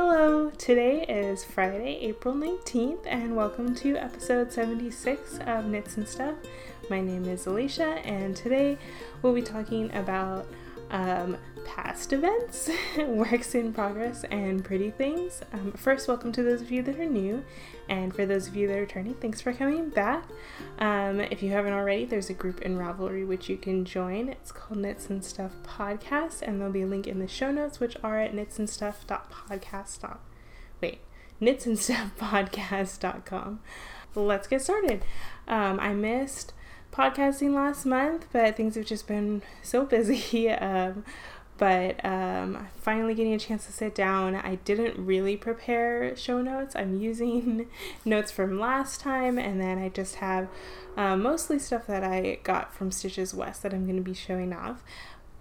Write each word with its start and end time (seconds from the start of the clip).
Hello, 0.00 0.50
today 0.50 1.04
is 1.08 1.42
Friday, 1.42 1.98
April 2.02 2.32
19th, 2.32 3.04
and 3.04 3.34
welcome 3.34 3.74
to 3.74 3.96
episode 3.96 4.52
76 4.52 5.40
of 5.44 5.64
Knits 5.64 5.96
and 5.96 6.08
Stuff. 6.08 6.36
My 6.88 7.00
name 7.00 7.24
is 7.24 7.46
Alicia, 7.46 7.98
and 8.04 8.36
today 8.36 8.78
we'll 9.22 9.34
be 9.34 9.42
talking 9.42 9.92
about 9.96 10.46
um, 10.92 11.36
past 11.64 12.12
events, 12.12 12.70
works 13.08 13.56
in 13.56 13.72
progress, 13.72 14.22
and 14.30 14.64
pretty 14.64 14.92
things. 14.92 15.42
Um, 15.52 15.72
first, 15.72 16.06
welcome 16.06 16.30
to 16.30 16.44
those 16.44 16.60
of 16.60 16.70
you 16.70 16.80
that 16.84 16.96
are 17.00 17.04
new, 17.04 17.44
and 17.88 18.14
for 18.14 18.24
those 18.24 18.46
of 18.46 18.54
you 18.54 18.68
that 18.68 18.76
are 18.76 18.82
returning, 18.82 19.14
thanks 19.14 19.40
for 19.40 19.52
coming 19.52 19.88
back. 19.88 20.22
Um, 20.78 21.20
if 21.20 21.42
you 21.42 21.50
haven't 21.50 21.72
already, 21.72 22.04
there's 22.04 22.30
a 22.30 22.34
group 22.34 22.62
in 22.62 22.78
Ravelry 22.78 23.26
which 23.26 23.48
you 23.48 23.56
can 23.56 23.84
join. 23.84 24.28
It's 24.28 24.52
called 24.52 24.78
Knits 24.78 25.10
and 25.10 25.24
Stuff 25.24 25.56
Podcast, 25.64 26.42
and 26.42 26.60
there'll 26.60 26.72
be 26.72 26.82
a 26.82 26.86
link 26.86 27.08
in 27.08 27.18
the 27.18 27.26
show 27.26 27.50
notes, 27.50 27.80
which 27.80 27.96
are 28.04 28.20
at 28.20 28.32
knitsandstuff.podcast. 28.32 30.18
Wait, 30.80 31.00
knitsandstuffpodcast.com. 31.42 33.60
Let's 34.14 34.46
get 34.46 34.62
started. 34.62 35.04
Um, 35.48 35.80
I 35.80 35.94
missed 35.94 36.52
podcasting 36.92 37.54
last 37.54 37.84
month, 37.84 38.28
but 38.32 38.56
things 38.56 38.76
have 38.76 38.86
just 38.86 39.06
been 39.06 39.42
so 39.62 39.84
busy. 39.84 40.48
Um, 40.58 41.04
but 41.58 42.02
um, 42.04 42.68
finally 42.80 43.14
getting 43.14 43.34
a 43.34 43.38
chance 43.38 43.66
to 43.66 43.72
sit 43.72 43.94
down. 43.94 44.36
I 44.36 44.54
didn't 44.54 44.96
really 45.04 45.36
prepare 45.36 46.16
show 46.16 46.40
notes. 46.40 46.74
I'm 46.76 47.00
using 47.00 47.68
notes 48.04 48.30
from 48.30 48.58
last 48.58 49.00
time, 49.00 49.38
and 49.38 49.60
then 49.60 49.78
I 49.78 49.88
just 49.88 50.16
have 50.16 50.48
uh, 50.96 51.16
mostly 51.16 51.58
stuff 51.58 51.86
that 51.88 52.04
I 52.04 52.38
got 52.44 52.72
from 52.72 52.92
Stitches 52.92 53.34
West 53.34 53.64
that 53.64 53.74
I'm 53.74 53.84
going 53.84 53.96
to 53.96 54.02
be 54.02 54.14
showing 54.14 54.52
off. 54.52 54.84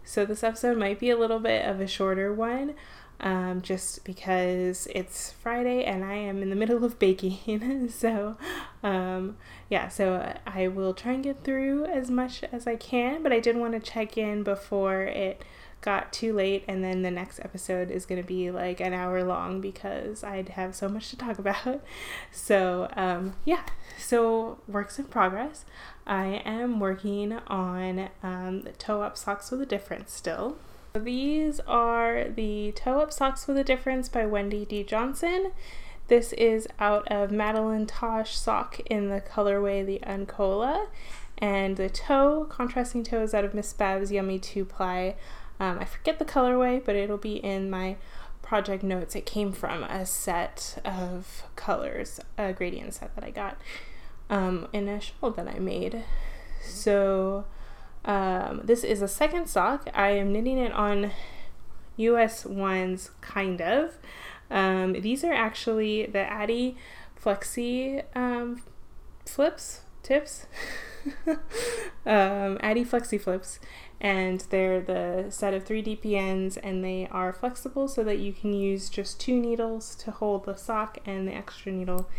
So 0.03 0.25
this 0.25 0.43
episode 0.43 0.77
might 0.77 0.99
be 0.99 1.11
a 1.11 1.17
little 1.17 1.39
bit 1.39 1.63
of 1.65 1.79
a 1.79 1.87
shorter 1.87 2.33
one. 2.33 2.73
Um, 3.19 3.63
just 3.63 4.05
because 4.05 4.87
it's 4.93 5.31
Friday 5.31 5.83
and 5.83 6.05
I 6.05 6.13
am 6.13 6.43
in 6.43 6.51
the 6.51 6.55
middle 6.55 6.85
of 6.85 6.99
baking. 6.99 7.89
so, 7.91 8.37
um, 8.83 9.37
yeah, 9.71 9.87
so 9.87 10.37
I 10.45 10.67
will 10.67 10.93
try 10.93 11.13
and 11.13 11.23
get 11.23 11.43
through 11.43 11.85
as 11.85 12.11
much 12.11 12.43
as 12.51 12.67
I 12.67 12.75
can, 12.75 13.23
but 13.23 13.33
I 13.33 13.39
did 13.39 13.57
want 13.57 13.73
to 13.73 13.79
check 13.79 14.19
in 14.19 14.43
before 14.43 15.01
it 15.01 15.41
got 15.81 16.11
too 16.11 16.33
late 16.33 16.63
and 16.67 16.83
then 16.83 17.01
the 17.01 17.11
next 17.11 17.39
episode 17.39 17.91
is 17.91 18.05
going 18.05 18.21
to 18.21 18.27
be 18.27 18.49
like 18.51 18.79
an 18.79 18.93
hour 18.93 19.23
long 19.23 19.61
because 19.61 20.23
I'd 20.23 20.49
have 20.49 20.75
so 20.75 20.89
much 20.89 21.09
to 21.09 21.17
talk 21.17 21.39
about. 21.39 21.81
So, 22.31 22.89
um, 22.95 23.35
yeah, 23.45 23.63
so 23.97 24.59
works 24.67 24.99
in 24.99 25.05
progress. 25.05 25.65
I 26.05 26.41
am 26.45 26.79
working 26.79 27.33
on 27.47 28.09
um, 28.23 28.61
the 28.61 28.71
toe 28.71 29.01
up 29.01 29.17
socks 29.17 29.51
with 29.51 29.61
a 29.61 29.65
difference 29.65 30.13
still. 30.13 30.57
These 30.93 31.59
are 31.61 32.25
the 32.29 32.71
toe 32.75 33.01
up 33.01 33.13
socks 33.13 33.47
with 33.47 33.57
a 33.57 33.63
difference 33.63 34.09
by 34.09 34.25
Wendy 34.25 34.65
D. 34.65 34.83
Johnson. 34.83 35.51
This 36.07 36.31
is 36.33 36.67
out 36.79 37.05
of 37.11 37.31
Madeline 37.31 37.85
Tosh 37.85 38.37
sock 38.37 38.79
in 38.81 39.09
the 39.09 39.19
colorway 39.19 39.85
the 39.85 39.99
Uncola. 40.07 40.87
And 41.37 41.77
the 41.77 41.89
toe, 41.89 42.47
contrasting 42.49 43.03
toe, 43.03 43.21
is 43.21 43.33
out 43.33 43.45
of 43.45 43.53
Miss 43.53 43.71
Babs 43.73 44.11
Yummy 44.11 44.39
2 44.39 44.65
ply. 44.65 45.15
Um, 45.59 45.79
I 45.79 45.85
forget 45.85 46.19
the 46.19 46.25
colorway, 46.25 46.83
but 46.83 46.95
it'll 46.95 47.17
be 47.17 47.37
in 47.37 47.69
my 47.69 47.97
project 48.41 48.83
notes. 48.83 49.15
It 49.15 49.25
came 49.25 49.51
from 49.51 49.83
a 49.83 50.05
set 50.05 50.81
of 50.85 51.43
colors, 51.55 52.19
a 52.37 52.53
gradient 52.53 52.93
set 52.93 53.15
that 53.15 53.23
I 53.23 53.31
got 53.31 53.57
um, 54.29 54.67
in 54.71 54.87
a 54.87 55.01
shawl 55.01 55.31
that 55.31 55.47
I 55.47 55.59
made. 55.59 56.03
So 56.63 57.45
um, 58.05 58.61
this 58.63 58.83
is 58.83 59.01
a 59.01 59.07
second 59.07 59.47
sock. 59.47 59.89
I 59.93 60.11
am 60.11 60.31
knitting 60.31 60.57
it 60.57 60.71
on 60.71 61.11
US 61.97 62.45
ones, 62.45 63.11
kind 63.21 63.61
of. 63.61 63.97
Um, 64.49 64.93
these 64.93 65.23
are 65.23 65.33
actually 65.33 66.05
the 66.05 66.19
Addi 66.19 66.75
Flexi 67.21 68.03
um, 68.15 68.61
flips, 69.25 69.81
tips. 70.03 70.45
um, 72.05 72.57
Addi 72.59 72.85
Flexi 72.85 73.19
flips 73.19 73.59
and 73.99 74.41
they're 74.49 74.81
the 74.81 75.25
set 75.29 75.53
of 75.53 75.63
three 75.63 75.83
DPNs 75.83 76.57
and 76.61 76.83
they 76.83 77.07
are 77.11 77.33
flexible 77.33 77.87
so 77.87 78.03
that 78.03 78.19
you 78.19 78.33
can 78.33 78.53
use 78.53 78.89
just 78.89 79.19
two 79.19 79.39
needles 79.39 79.95
to 79.95 80.11
hold 80.11 80.45
the 80.45 80.55
sock 80.55 80.99
and 81.05 81.27
the 81.27 81.33
extra 81.33 81.71
needle 81.71 82.09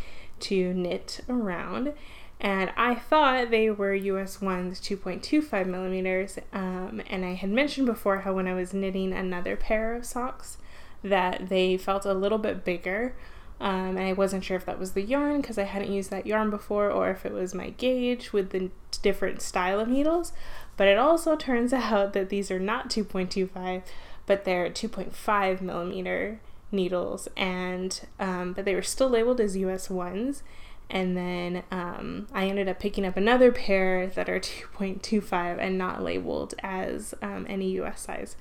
to 0.41 0.75
knit 0.75 1.21
around. 1.29 1.93
And 2.41 2.71
I 2.77 2.95
thought 2.95 3.51
they 3.51 3.71
were 3.71 3.95
US 3.95 4.41
ones 4.41 4.81
2.25 4.81 5.67
millimeters. 5.67 6.39
Um, 6.53 7.03
and 7.09 7.25
I 7.25 7.35
had 7.35 7.51
mentioned 7.51 7.87
before 7.87 8.21
how 8.21 8.35
when 8.35 8.47
I 8.47 8.55
was 8.55 8.73
knitting 8.73 9.13
another 9.13 9.57
pair 9.57 9.95
of 9.95 10.05
socks 10.05 10.59
that 11.03 11.49
they 11.49 11.77
felt 11.77 12.05
a 12.05 12.15
little 12.15 12.39
bit 12.39 12.65
bigger. 12.65 13.15
Um, 13.61 13.97
and 13.97 14.01
I 14.01 14.13
wasn't 14.13 14.45
sure 14.45 14.57
if 14.57 14.65
that 14.67 14.79
was 14.79 14.93
the 14.93 15.03
yarn 15.03 15.41
because 15.41 15.59
I 15.59 15.65
hadn't 15.65 15.93
used 15.93 16.11
that 16.11 16.27
yarn 16.27 16.49
before 16.51 16.91
or 16.91 17.11
if 17.11 17.27
it 17.27 17.33
was 17.33 17.55
my 17.55 17.71
gauge 17.71 18.33
with 18.33 18.51
the 18.51 18.71
different 19.03 19.43
style 19.43 19.81
of 19.81 19.89
needles. 19.89 20.33
But 20.77 20.89
it 20.89 20.99
also 20.99 21.37
turns 21.37 21.73
out 21.73 22.13
that 22.13 22.29
these 22.29 22.51
are 22.51 22.61
not 22.61 22.89
2.25, 22.89 23.83
but 24.27 24.45
they're 24.45 24.71
2.5 24.71 25.61
millimeter 25.61 26.41
needles, 26.71 27.29
and 27.37 28.01
um, 28.21 28.53
but 28.53 28.65
they 28.65 28.75
were 28.75 28.83
still 28.83 29.09
labeled 29.09 29.41
as 29.41 29.57
US 29.57 29.91
ones. 29.91 30.43
And 30.91 31.17
then 31.17 31.65
um, 31.71 32.29
I 32.33 32.47
ended 32.47 32.67
up 32.67 32.81
picking 32.81 33.05
up 33.05 33.17
another 33.17 33.53
pair 33.53 34.07
that 34.07 34.29
are 34.29 34.41
2.25 34.41 35.59
and 35.59 35.77
not 35.77 36.03
labeled 36.03 36.55
as 36.63 37.15
um, 37.21 37.45
any 37.49 37.71
US 37.81 38.03
size. 38.03 38.37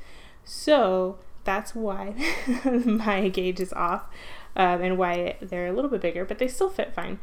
So 0.46 1.18
that's 1.44 1.74
why 1.74 2.14
my 2.86 3.30
gauge 3.30 3.60
is 3.60 3.74
off 3.74 4.08
um, 4.58 4.82
and 4.82 4.98
why 4.98 5.38
they're 5.40 5.68
a 5.68 5.72
little 5.72 5.90
bit 5.90 6.02
bigger, 6.02 6.26
but 6.26 6.40
they 6.40 6.48
still 6.48 6.70
fit 6.70 6.94
fine. 6.94 7.20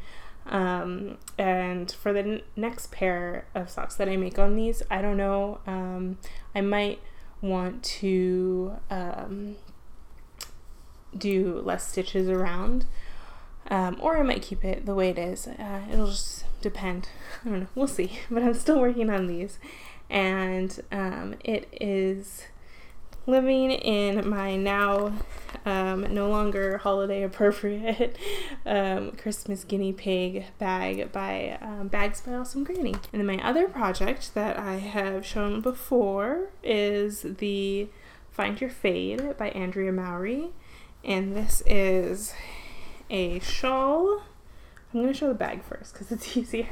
Um, 0.47 1.17
and 1.37 1.91
for 1.91 2.13
the 2.13 2.19
n- 2.19 2.41
next 2.55 2.91
pair 2.91 3.45
of 3.53 3.69
socks 3.69 3.95
that 3.95 4.07
I 4.07 4.15
make 4.15 4.39
on 4.39 4.55
these, 4.55 4.81
I 4.89 5.01
don't 5.01 5.17
know. 5.17 5.59
Um, 5.67 6.17
I 6.55 6.61
might 6.61 7.01
want 7.41 7.83
to 7.83 8.77
um, 8.89 9.57
do 11.15 11.61
less 11.63 11.87
stitches 11.87 12.29
around, 12.29 12.85
um, 13.69 13.97
or 13.99 14.17
I 14.17 14.23
might 14.23 14.41
keep 14.41 14.63
it 14.63 14.85
the 14.85 14.95
way 14.95 15.09
it 15.09 15.19
is. 15.19 15.47
Uh, 15.47 15.81
it'll 15.91 16.07
just 16.07 16.45
depend. 16.61 17.09
I 17.45 17.49
don't 17.49 17.59
know. 17.61 17.67
We'll 17.75 17.87
see. 17.87 18.19
But 18.31 18.43
I'm 18.43 18.53
still 18.53 18.79
working 18.79 19.09
on 19.09 19.27
these, 19.27 19.59
and 20.09 20.79
um, 20.91 21.35
it 21.43 21.67
is 21.81 22.43
living 23.27 23.71
in 23.71 24.27
my 24.29 24.55
now 24.55 25.13
um, 25.65 26.13
no 26.13 26.29
longer 26.29 26.77
holiday 26.77 27.23
appropriate 27.23 28.17
um, 28.65 29.11
Christmas 29.13 29.63
guinea 29.63 29.93
pig 29.93 30.45
bag 30.59 31.11
by 31.11 31.57
um, 31.61 31.87
Bags 31.87 32.21
by 32.21 32.33
Awesome 32.33 32.63
Granny. 32.63 32.93
And 33.11 33.19
then 33.19 33.25
my 33.25 33.43
other 33.43 33.67
project 33.67 34.33
that 34.35 34.59
I 34.59 34.75
have 34.75 35.25
shown 35.25 35.61
before 35.61 36.49
is 36.63 37.21
the 37.23 37.87
Find 38.31 38.61
Your 38.61 38.69
Fade 38.69 39.37
by 39.37 39.49
Andrea 39.49 39.91
Mowry. 39.91 40.49
And 41.03 41.35
this 41.35 41.63
is 41.65 42.33
a 43.09 43.39
shawl. 43.39 44.21
I'm 44.93 45.01
going 45.01 45.07
to 45.07 45.13
show 45.13 45.27
the 45.27 45.33
bag 45.33 45.63
first 45.63 45.93
because 45.93 46.11
it's 46.11 46.37
easier. 46.37 46.67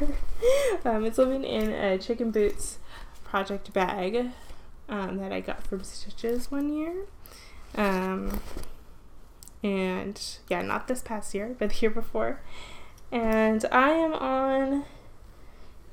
Um, 0.86 1.06
it's 1.06 1.18
living 1.18 1.44
in 1.44 1.72
a 1.72 1.98
Chicken 1.98 2.32
Boots 2.32 2.78
project 3.24 3.74
bag 3.74 4.32
um, 4.90 5.18
that 5.18 5.32
I 5.32 5.40
got 5.40 5.66
from 5.66 5.84
Stitches 5.84 6.52
one 6.52 6.74
year. 6.74 6.94
Um, 7.76 8.42
and 9.64 10.22
yeah, 10.50 10.62
not 10.62 10.88
this 10.88 11.02
past 11.02 11.34
year, 11.34 11.56
but 11.58 11.70
the 11.70 11.80
year 11.80 11.90
before. 11.90 12.42
And 13.12 13.66
I 13.72 13.92
am 13.92 14.14
on 14.14 14.86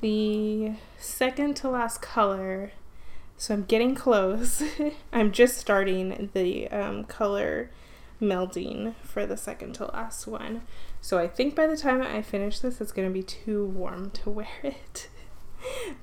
the 0.01 0.73
second 0.99 1.55
to 1.57 1.69
last 1.69 2.01
color, 2.01 2.73
so 3.37 3.55
I'm 3.55 3.65
getting 3.65 3.95
close. 3.95 4.63
I'm 5.13 5.31
just 5.31 5.59
starting 5.59 6.31
the 6.33 6.69
um, 6.69 7.05
color 7.05 7.71
melding 8.21 8.95
for 9.03 9.27
the 9.27 9.37
second 9.37 9.75
to 9.75 9.87
last 9.87 10.27
one. 10.27 10.63
So 11.01 11.19
I 11.19 11.29
think 11.29 11.55
by 11.55 11.67
the 11.67 11.77
time 11.77 12.03
I 12.03 12.23
finish 12.23 12.61
this, 12.61 12.81
it's 12.81 12.93
going 12.93 13.09
to 13.09 13.15
be 13.15 13.23
too 13.23 13.65
warm 13.65 14.11
to 14.11 14.31
wear 14.31 14.49
it. 14.63 15.09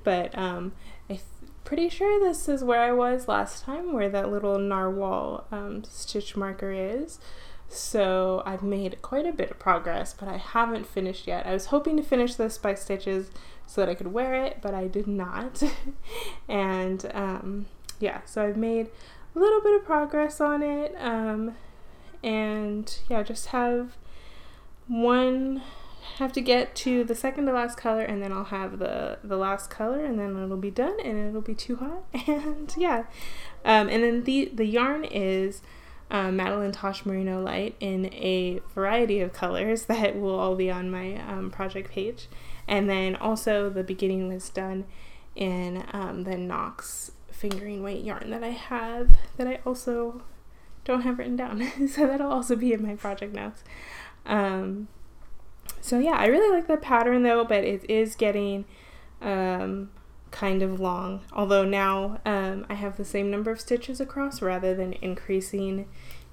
but 0.04 0.36
um, 0.36 0.72
I 1.10 1.20
pretty 1.68 1.90
sure 1.90 2.18
this 2.18 2.48
is 2.48 2.64
where 2.64 2.80
I 2.80 2.92
was 2.92 3.28
last 3.28 3.62
time, 3.62 3.92
where 3.92 4.08
that 4.08 4.30
little 4.30 4.58
narwhal 4.58 5.46
um, 5.52 5.84
stitch 5.84 6.34
marker 6.34 6.72
is. 6.72 7.18
So 7.68 8.42
I've 8.46 8.62
made 8.62 9.02
quite 9.02 9.26
a 9.26 9.32
bit 9.32 9.50
of 9.50 9.58
progress, 9.58 10.14
but 10.14 10.28
I 10.28 10.38
haven't 10.38 10.86
finished 10.86 11.26
yet. 11.26 11.46
I 11.46 11.52
was 11.52 11.66
hoping 11.66 11.98
to 11.98 12.02
finish 12.02 12.36
this 12.36 12.56
by 12.56 12.72
stitches 12.72 13.30
so 13.66 13.82
that 13.82 13.90
I 13.90 13.94
could 13.94 14.14
wear 14.14 14.32
it, 14.32 14.60
but 14.62 14.72
I 14.72 14.86
did 14.86 15.06
not. 15.06 15.62
and 16.48 17.04
um, 17.12 17.66
yeah, 18.00 18.22
so 18.24 18.46
I've 18.46 18.56
made 18.56 18.88
a 19.36 19.38
little 19.38 19.60
bit 19.60 19.78
of 19.78 19.84
progress 19.84 20.40
on 20.40 20.62
it. 20.62 20.94
Um, 20.98 21.54
and 22.24 22.98
yeah, 23.10 23.22
just 23.22 23.48
have 23.48 23.98
one 24.86 25.60
have 26.18 26.32
to 26.32 26.40
get 26.40 26.74
to 26.74 27.04
the 27.04 27.14
second 27.14 27.46
to 27.46 27.52
last 27.52 27.76
color 27.76 28.02
and 28.02 28.22
then 28.22 28.32
I'll 28.32 28.44
have 28.44 28.78
the 28.78 29.18
the 29.22 29.36
last 29.36 29.70
color 29.70 30.04
and 30.04 30.18
then 30.18 30.36
it'll 30.36 30.56
be 30.56 30.70
done 30.70 30.98
and 31.04 31.18
it'll 31.28 31.40
be 31.40 31.54
too 31.54 31.76
hot 31.76 32.04
and 32.28 32.72
yeah 32.76 33.04
um, 33.64 33.88
and 33.88 34.02
then 34.02 34.24
the 34.24 34.50
the 34.52 34.66
yarn 34.66 35.04
is 35.04 35.62
um, 36.10 36.36
Madeline 36.36 36.72
Tosh 36.72 37.04
Merino 37.04 37.42
Light 37.42 37.76
in 37.80 38.06
a 38.14 38.60
variety 38.74 39.20
of 39.20 39.32
colors 39.32 39.84
that 39.86 40.16
will 40.16 40.38
all 40.38 40.56
be 40.56 40.70
on 40.70 40.90
my 40.90 41.16
um, 41.16 41.50
project 41.50 41.90
page. 41.90 42.28
And 42.66 42.88
then 42.88 43.16
also 43.16 43.70
the 43.70 43.84
beginning 43.84 44.28
was 44.32 44.48
done 44.50 44.84
in 45.34 45.84
um, 45.92 46.24
the 46.24 46.36
Knox 46.36 47.12
fingering 47.30 47.82
weight 47.82 48.04
yarn 48.04 48.30
that 48.30 48.42
I 48.42 48.48
have 48.48 49.16
that 49.36 49.46
I 49.46 49.60
also 49.64 50.22
don't 50.84 51.02
have 51.02 51.18
written 51.18 51.36
down. 51.36 51.88
so 51.88 52.06
that'll 52.06 52.32
also 52.32 52.56
be 52.56 52.72
in 52.72 52.82
my 52.82 52.94
project 52.94 53.34
notes. 53.34 53.62
Um, 54.26 54.88
so 55.80 55.98
yeah, 55.98 56.12
I 56.12 56.26
really 56.26 56.54
like 56.54 56.66
the 56.66 56.76
pattern 56.76 57.22
though, 57.22 57.44
but 57.44 57.64
it 57.64 57.88
is 57.88 58.14
getting 58.14 58.64
um, 59.20 59.90
kind 60.30 60.62
of 60.62 60.80
long. 60.80 61.22
Although 61.32 61.64
now 61.64 62.20
um, 62.24 62.66
I 62.68 62.74
have 62.74 62.96
the 62.96 63.04
same 63.04 63.30
number 63.30 63.50
of 63.50 63.60
stitches 63.60 64.00
across 64.00 64.42
rather 64.42 64.74
than 64.74 64.94
increasing 64.94 65.86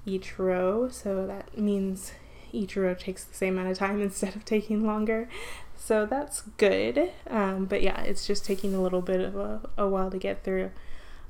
each 0.04 0.38
row. 0.38 0.88
So 0.88 1.26
that 1.26 1.56
means 1.58 2.12
each 2.52 2.76
row 2.76 2.94
takes 2.94 3.24
the 3.24 3.34
same 3.34 3.54
amount 3.58 3.72
of 3.72 3.78
time 3.78 4.00
instead 4.02 4.36
of 4.36 4.44
taking 4.44 4.86
longer. 4.86 5.28
So 5.74 6.06
that's 6.06 6.42
good. 6.56 7.12
Um, 7.28 7.66
but 7.66 7.82
yeah, 7.82 8.00
it's 8.02 8.26
just 8.26 8.44
taking 8.44 8.74
a 8.74 8.82
little 8.82 9.02
bit 9.02 9.20
of 9.20 9.36
a, 9.36 9.60
a 9.76 9.88
while 9.88 10.10
to 10.10 10.18
get 10.18 10.42
through. 10.42 10.70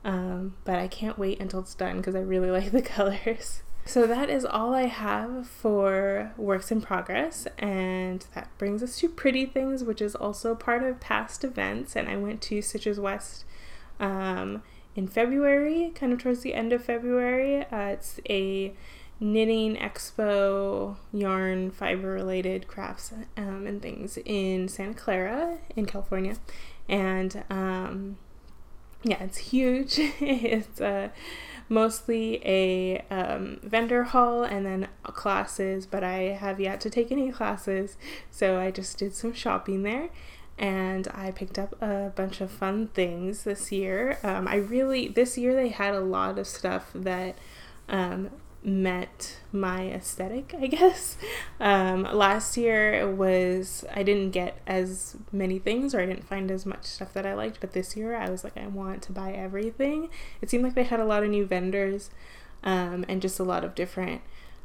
Um, 0.05 0.55
but 0.65 0.77
I 0.77 0.87
can't 0.87 1.19
wait 1.19 1.41
until 1.41 1.61
it's 1.61 1.75
done 1.75 1.97
because 1.97 2.15
I 2.15 2.21
really 2.21 2.51
like 2.59 2.71
the 2.71 2.83
colors. 2.83 3.63
So 3.87 4.05
that 4.09 4.29
is 4.29 4.45
all 4.45 4.75
I 4.75 4.87
have 4.87 5.47
for 5.47 6.33
works 6.37 6.73
in 6.73 6.81
progress, 6.81 7.47
and 7.57 8.27
that 8.35 8.49
brings 8.59 8.83
us 8.83 8.99
to 8.99 9.09
Pretty 9.09 9.47
Things, 9.47 9.85
which 9.85 10.03
is 10.03 10.17
also 10.17 10.57
part 10.57 10.83
of 10.83 10.99
past 10.99 11.45
events. 11.45 11.95
And 11.95 12.09
I 12.09 12.17
went 12.17 12.43
to 12.43 12.61
Stitches 12.61 12.99
West 12.99 13.45
um, 14.01 14.65
in 14.97 15.07
February, 15.07 15.93
kind 15.95 16.13
of 16.13 16.19
towards 16.19 16.41
the 16.41 16.53
end 16.53 16.73
of 16.73 16.85
February. 16.85 17.65
Uh, 17.67 17.91
it's 17.91 18.19
a 18.29 18.75
knitting 19.21 19.77
expo, 19.77 20.97
yarn, 21.13 21.71
fiber 21.71 22.11
related 22.11 22.67
crafts 22.67 23.13
um, 23.37 23.69
and 23.69 23.81
things 23.81 24.19
in 24.25 24.67
Santa 24.67 24.95
Clara 24.95 25.59
in 25.77 25.87
California, 25.87 26.37
and 26.89 27.45
um, 27.51 28.19
yeah, 29.05 29.23
it's 29.23 29.39
huge. 29.39 29.95
it's 29.99 30.81
uh, 30.81 31.11
mostly 31.69 32.41
a 32.45 33.05
um, 33.11 33.59
vendor 33.63 34.05
hall 34.05 34.45
and 34.45 34.65
then 34.65 34.89
classes, 35.03 35.87
but 35.87 36.05
I 36.05 36.19
have 36.39 36.61
yet 36.61 36.81
to 36.83 36.91
take 36.91 37.11
any 37.11 37.31
classes, 37.33 37.97
so 38.31 38.59
I 38.59 38.71
just 38.71 38.99
did 38.99 39.15
some 39.15 39.33
shopping 39.33 39.83
there. 39.83 40.11
And 40.59 41.07
I 41.09 41.33
picked 41.33 41.59
up 41.59 41.81
a 41.83 42.13
bunch 42.15 42.41
of 42.41 42.51
fun 42.51 42.89
things 42.89 43.45
this 43.45 43.71
year. 43.71 44.19
Um, 44.23 44.49
I 44.49 44.57
really, 44.57 45.09
this 45.09 45.37
year 45.37 45.55
they 45.55 45.69
had 45.69 45.95
a 45.95 46.01
lot 46.01 46.39
of 46.39 46.47
stuff 46.47 46.91
that 46.95 47.37
um, 47.89 48.31
met 48.67 49.39
my 49.53 49.87
aesthetic, 49.87 50.53
I 50.61 50.67
guess. 50.67 51.17
Um, 51.61 52.03
last 52.03 52.57
year 52.57 53.09
was 53.09 53.85
I 53.95 54.03
didn't 54.03 54.33
get 54.33 54.61
as 54.67 55.17
many 55.31 55.61
things 55.61 55.95
or 55.95 56.01
I 56.01 56.07
didn't 56.07 56.27
find 56.29 56.51
as 56.51 56.67
much 56.67 56.85
stuff 56.85 57.13
that 57.15 57.25
I 57.25 57.35
liked, 57.35 57.61
but 57.61 57.73
this 57.73 57.97
year 57.97 58.17
I 58.17 58.29
was 58.29 58.43
like 58.43 58.57
I 58.57 58.67
want 58.67 59.03
to 59.03 59.13
buy 59.13 59.33
everything. 59.33 60.11
It 60.43 60.51
seemed 60.51 60.65
like 60.65 60.75
they 60.75 60.83
had 60.83 60.99
a 60.99 61.05
lot 61.05 61.23
of 61.23 61.31
new 61.31 61.47
vendors 61.47 62.11
um, 62.65 63.05
and 63.09 63.23
just 63.23 63.39
a 63.39 63.45
lot 63.45 63.65
of 63.65 63.77
different 63.77 64.21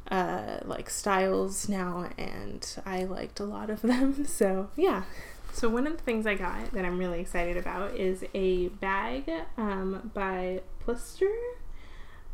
uh, 0.10 0.58
like 0.66 0.90
styles 0.90 1.70
now, 1.70 2.10
and 2.18 2.76
I 2.86 3.04
liked 3.04 3.40
a 3.40 3.46
lot 3.46 3.70
of 3.70 3.82
them. 3.84 4.26
So 4.26 4.72
yeah. 4.76 5.04
So 5.54 5.68
one 5.70 5.86
of 5.86 5.98
the 5.98 6.04
things 6.04 6.26
I 6.26 6.36
got 6.36 6.72
that 6.72 6.86
I'm 6.86 6.98
really 6.98 7.20
excited 7.20 7.58
about 7.58 7.96
is 7.96 8.24
a 8.34 8.70
bag 8.70 9.30
um, 9.58 10.12
by 10.14 10.62
Plister 10.80 11.30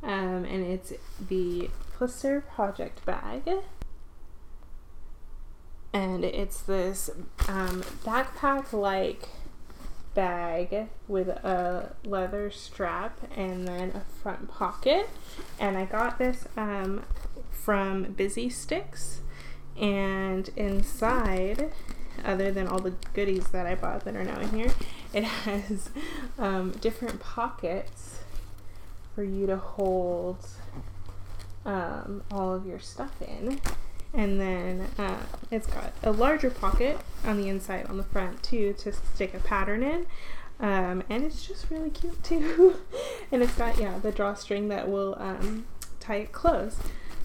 um, 0.04 0.46
and 0.46 0.66
it's 0.66 0.94
the 1.28 1.70
Plister 1.98 2.42
Project 2.42 3.04
bag. 3.06 3.50
And 5.94 6.24
it's 6.24 6.62
this 6.62 7.10
um, 7.48 7.82
backpack 8.04 8.72
like 8.72 9.30
bag 10.14 10.88
with 11.08 11.30
a 11.30 11.96
leather 12.04 12.52
strap 12.52 13.20
and 13.36 13.68
then 13.68 13.92
a 13.92 14.02
front 14.22 14.50
pocket. 14.50 15.10
And 15.60 15.78
I 15.78 15.86
got 15.86 16.20
this 16.20 16.48
um, 16.56 17.04
from 17.52 18.04
Busy 18.14 18.50
Sticks. 18.50 19.22
And 19.80 20.50
inside, 20.56 21.72
other 22.24 22.52
than 22.52 22.68
all 22.68 22.80
the 22.80 22.94
goodies 23.14 23.50
that 23.50 23.66
I 23.66 23.76
bought 23.76 24.06
that 24.06 24.16
are 24.16 24.24
now 24.24 24.40
in 24.40 24.50
here, 24.50 24.72
it 25.14 25.24
has 25.24 25.90
um, 26.38 26.72
different 26.74 27.20
pockets 27.20 28.17
for 29.18 29.24
you 29.24 29.48
to 29.48 29.58
hold 29.58 30.38
um, 31.66 32.22
all 32.30 32.54
of 32.54 32.68
your 32.68 32.78
stuff 32.78 33.20
in. 33.20 33.60
And 34.14 34.40
then 34.40 34.88
uh, 35.00 35.24
it's 35.50 35.66
got 35.66 35.92
a 36.04 36.12
larger 36.12 36.52
pocket 36.52 37.00
on 37.26 37.38
the 37.38 37.50
inside, 37.50 37.88
on 37.88 37.98
the 37.98 38.04
front 38.04 38.44
too, 38.44 38.74
to 38.74 38.94
stick 38.94 39.34
a 39.34 39.40
pattern 39.40 39.82
in. 39.82 40.06
Um, 40.60 41.02
and 41.10 41.24
it's 41.24 41.48
just 41.48 41.72
really 41.72 41.90
cute 41.90 42.24
too. 42.24 42.76
and 43.32 43.42
it's 43.42 43.56
got, 43.56 43.80
yeah, 43.80 43.98
the 43.98 44.12
drawstring 44.12 44.68
that 44.68 44.88
will 44.88 45.16
um, 45.18 45.66
tie 46.00 46.18
it 46.18 46.32
closed. 46.32 46.78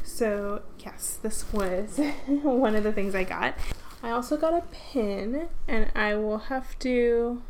So, 0.03 0.62
yes, 0.79 1.19
this 1.23 1.53
was 1.53 2.00
one 2.27 2.75
of 2.75 2.85
the 2.85 2.93
things 2.95 3.15
I 3.15 3.25
got. 3.25 3.55
I 4.03 4.12
also 4.12 4.38
got 4.38 4.55
a 4.55 4.62
pin, 4.73 5.49
and 5.69 5.91
I 5.95 6.15
will 6.15 6.38
have 6.38 6.79
to 6.79 7.43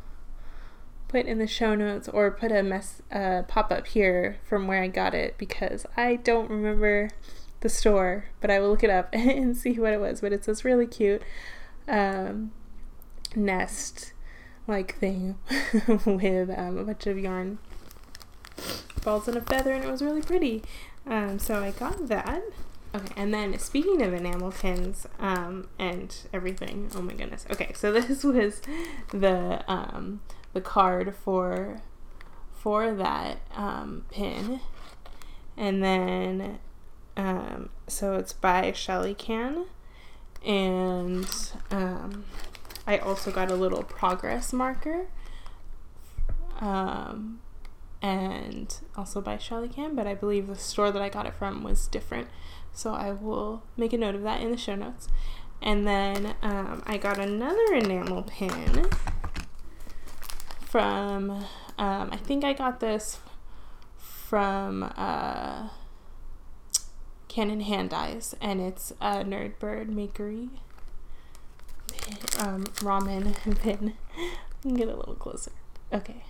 put 1.12 1.26
in 1.26 1.38
the 1.38 1.47
show 1.47 1.75
notes 1.75 2.09
or 2.09 2.31
put 2.31 2.50
a 2.50 2.62
mess 2.62 3.03
uh, 3.12 3.43
pop 3.43 3.70
up 3.70 3.87
here 3.87 4.38
from 4.44 4.67
where 4.67 4.82
I 4.82 4.88
got 4.88 5.14
it 5.14 5.37
because 5.37 5.85
I 5.94 6.17
don't 6.17 6.49
remember 6.49 7.11
the 7.61 7.69
store, 7.69 8.25
but 8.41 8.50
I 8.50 8.59
will 8.59 8.70
look 8.70 8.82
it 8.82 8.88
up 8.88 9.11
and 9.12 9.55
see 9.55 9.79
what 9.79 9.93
it 9.93 10.00
was. 10.00 10.23
But 10.23 10.32
it's 10.32 10.47
this 10.47 10.64
really 10.64 10.87
cute 10.87 11.23
um, 11.87 12.50
nest 13.37 14.14
like 14.67 14.97
thing 14.99 15.37
with 16.06 16.50
um, 16.50 16.79
a 16.79 16.85
bunch 16.85 17.06
of 17.06 17.19
yarn 17.19 17.59
balls 19.05 19.29
and 19.29 19.37
a 19.37 19.43
feather, 19.43 19.73
and 19.73 19.85
it 19.85 19.91
was 19.91 20.00
really 20.00 20.23
pretty. 20.23 20.62
Um, 21.06 21.38
so 21.38 21.62
I 21.62 21.73
got 21.73 22.09
that. 22.09 22.43
Okay, 22.94 23.14
and 23.17 23.35
then 23.35 23.59
speaking 23.59 24.00
of 24.00 24.14
enamel 24.14 24.53
pins 24.53 25.06
um, 25.19 25.69
and 25.79 26.14
everything, 26.32 26.91
oh 26.94 27.03
my 27.03 27.12
goodness. 27.12 27.47
Okay, 27.50 27.73
so 27.75 27.93
this 28.00 28.25
was 28.25 28.62
the 29.11 29.62
um, 29.70 30.20
the 30.52 30.60
card 30.60 31.14
for 31.14 31.81
for 32.52 32.93
that 32.94 33.38
um, 33.54 34.04
pin, 34.10 34.60
and 35.56 35.82
then 35.82 36.59
um, 37.16 37.71
so 37.88 38.14
it's 38.14 38.32
by 38.32 38.73
Shelly 38.73 39.14
Kang, 39.14 39.66
and 40.44 41.28
um, 41.71 42.25
I 42.87 42.99
also 42.99 43.30
got 43.30 43.50
a 43.50 43.54
little 43.54 43.82
progress 43.82 44.52
marker, 44.52 45.06
um, 46.61 47.40
and 48.00 48.75
also 48.97 49.21
by 49.21 49.38
Shelly 49.38 49.68
Kang, 49.68 49.94
but 49.94 50.06
I 50.06 50.14
believe 50.14 50.47
the 50.47 50.56
store 50.56 50.90
that 50.92 51.02
I 51.02 51.09
got 51.09 51.26
it 51.26 51.35
from 51.35 51.62
was 51.64 51.87
different, 51.88 52.28
so 52.73 52.94
I 52.94 53.11
will 53.11 53.62
make 53.76 53.92
a 53.92 53.99
note 53.99 54.14
of 54.14 54.23
that 54.23 54.40
in 54.40 54.50
the 54.50 54.56
show 54.56 54.75
notes. 54.75 55.09
And 55.61 55.87
then 55.87 56.35
um, 56.42 56.82
I 56.87 56.97
got 56.97 57.18
another 57.21 57.75
enamel 57.75 58.25
pin 58.25 58.88
from, 60.73 61.31
um, 61.76 62.09
I 62.11 62.17
think 62.17 62.45
I 62.45 62.55
got 62.55 62.81
this 62.81 63.19
from 63.99 64.91
uh, 64.97 65.69
Canon 67.29 67.61
Hand 67.61 67.91
Dyes, 67.91 68.35
and 68.41 68.59
it's 68.59 68.91
a 68.93 69.17
Nerd 69.23 69.59
Bird 69.59 69.91
Makery 69.91 70.49
um, 72.38 72.64
ramen 72.76 73.35
pin. 73.62 73.93
get 74.62 74.88
a 74.88 74.97
little 74.97 75.14
closer. 75.14 75.52
Okay. 75.93 76.25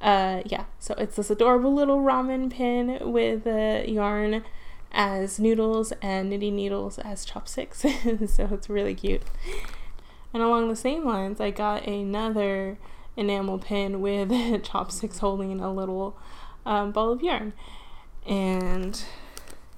Uh, 0.00 0.40
yeah, 0.46 0.64
so 0.78 0.94
it's 0.96 1.16
this 1.16 1.28
adorable 1.28 1.74
little 1.74 1.98
ramen 1.98 2.50
pin 2.50 2.98
with 3.12 3.46
a 3.46 3.84
yarn 3.86 4.42
as 4.90 5.38
noodles 5.38 5.92
and 6.00 6.30
knitting 6.30 6.56
needles 6.56 6.98
as 6.98 7.26
chopsticks. 7.26 7.80
so 8.26 8.48
it's 8.52 8.70
really 8.70 8.94
cute. 8.94 9.20
And 10.32 10.42
along 10.42 10.70
the 10.70 10.76
same 10.76 11.04
lines, 11.04 11.42
I 11.42 11.50
got 11.50 11.86
another 11.86 12.78
enamel 13.16 13.58
pin 13.58 14.00
with 14.00 14.30
chopsticks 14.64 15.18
holding 15.18 15.60
a 15.60 15.72
little 15.72 16.16
um, 16.66 16.92
ball 16.92 17.12
of 17.12 17.22
yarn. 17.22 17.52
And 18.26 19.02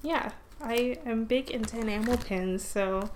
yeah, 0.01 0.31
I 0.61 0.97
am 1.05 1.25
big 1.25 1.49
into 1.49 1.79
enamel 1.79 2.17
pins, 2.17 2.63
so 2.65 3.09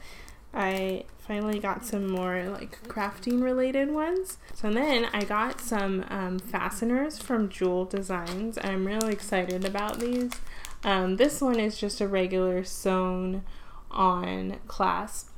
I 0.54 1.06
finally 1.20 1.60
got 1.60 1.86
some 1.86 2.10
more 2.10 2.46
like 2.46 2.82
crafting 2.88 3.44
related 3.44 3.92
ones. 3.92 4.38
So 4.54 4.72
then 4.72 5.08
I 5.14 5.24
got 5.24 5.60
some 5.60 6.06
um, 6.10 6.40
fasteners 6.40 7.20
from 7.20 7.50
JUL 7.50 7.86
Designs. 7.86 8.58
I'm 8.64 8.88
really 8.88 9.12
excited 9.12 9.66
about 9.66 10.00
these. 10.00 10.32
Um, 10.84 11.18
this 11.18 11.42
one 11.42 11.60
is 11.60 11.78
just 11.78 12.00
a 12.00 12.08
regular 12.08 12.64
sewn 12.64 13.44
on 13.92 14.58
clasp 14.68 15.37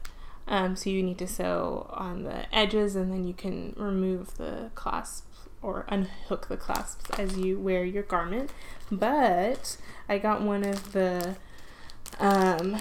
um, 0.50 0.76
so 0.76 0.90
you 0.90 1.04
need 1.04 1.20
to 1.20 1.28
sew 1.28 1.88
on 1.92 2.24
the 2.24 2.54
edges 2.54 2.96
and 2.96 3.12
then 3.12 3.26
you 3.26 3.34
can 3.36 3.74
remove 3.78 4.36
the 4.38 4.72
clasp 4.74 5.28
or 5.62 5.86
unhook 5.88 6.48
the 6.48 6.58
clasps 6.58 7.08
as 7.20 7.38
you 7.38 7.60
wear 7.60 7.86
your 7.86 8.04
garment. 8.04 8.50
But 8.92 9.78
I 10.10 10.18
got 10.18 10.42
one 10.42 10.66
of 10.66 10.94
the 10.94 11.36
um, 12.20 12.78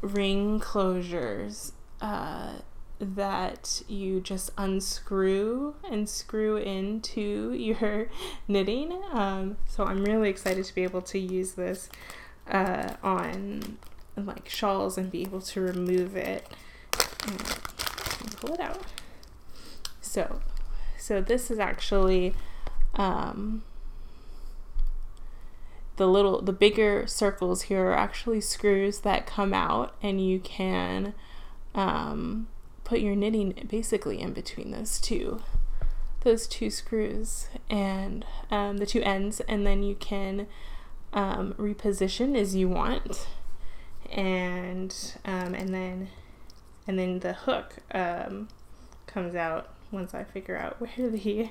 ring 0.00 0.58
closures 0.58 1.72
uh, 2.00 2.54
that 2.98 3.82
you 3.86 4.20
just 4.20 4.50
unscrew 4.58 5.76
and 5.88 6.08
screw 6.08 6.56
into 6.56 7.52
your 7.52 8.08
knitting. 8.48 9.00
Um, 9.12 9.58
so 9.68 9.84
I'm 9.84 10.04
really 10.04 10.28
excited 10.28 10.64
to 10.64 10.74
be 10.74 10.82
able 10.82 11.02
to 11.02 11.18
use 11.20 11.52
this 11.52 11.88
uh, 12.50 12.94
on 13.00 13.78
like 14.16 14.48
shawls 14.48 14.98
and 14.98 15.10
be 15.10 15.22
able 15.22 15.40
to 15.40 15.60
remove 15.60 16.16
it 16.16 16.46
and 17.26 17.38
pull 18.36 18.54
it 18.54 18.60
out. 18.60 18.82
So, 20.00 20.40
so 20.98 21.20
this 21.20 21.50
is 21.50 21.58
actually 21.58 22.34
um, 22.94 23.62
the 25.96 26.06
little 26.06 26.42
the 26.42 26.52
bigger 26.52 27.06
circles 27.06 27.62
here 27.62 27.86
are 27.86 27.96
actually 27.96 28.40
screws 28.40 29.00
that 29.00 29.26
come 29.26 29.54
out 29.54 29.94
and 30.02 30.24
you 30.24 30.40
can 30.40 31.14
um, 31.74 32.48
put 32.84 33.00
your 33.00 33.14
knitting 33.14 33.66
basically 33.68 34.20
in 34.20 34.32
between 34.32 34.70
those 34.70 35.00
two 35.00 35.42
those 36.22 36.46
two 36.46 36.70
screws 36.70 37.48
and 37.68 38.24
um, 38.50 38.78
the 38.78 38.86
two 38.86 39.02
ends 39.02 39.40
and 39.40 39.66
then 39.66 39.82
you 39.82 39.94
can 39.94 40.46
um, 41.12 41.54
reposition 41.58 42.36
as 42.36 42.54
you 42.54 42.68
want 42.68 43.26
and 44.12 44.94
um, 45.24 45.54
and 45.54 45.74
then 45.74 46.08
and 46.86 46.98
then 46.98 47.20
the 47.20 47.32
hook 47.32 47.76
um, 47.92 48.48
comes 49.06 49.34
out 49.34 49.70
once 49.90 50.14
I 50.14 50.24
figure 50.24 50.56
out 50.56 50.80
where 50.80 51.10
the 51.10 51.48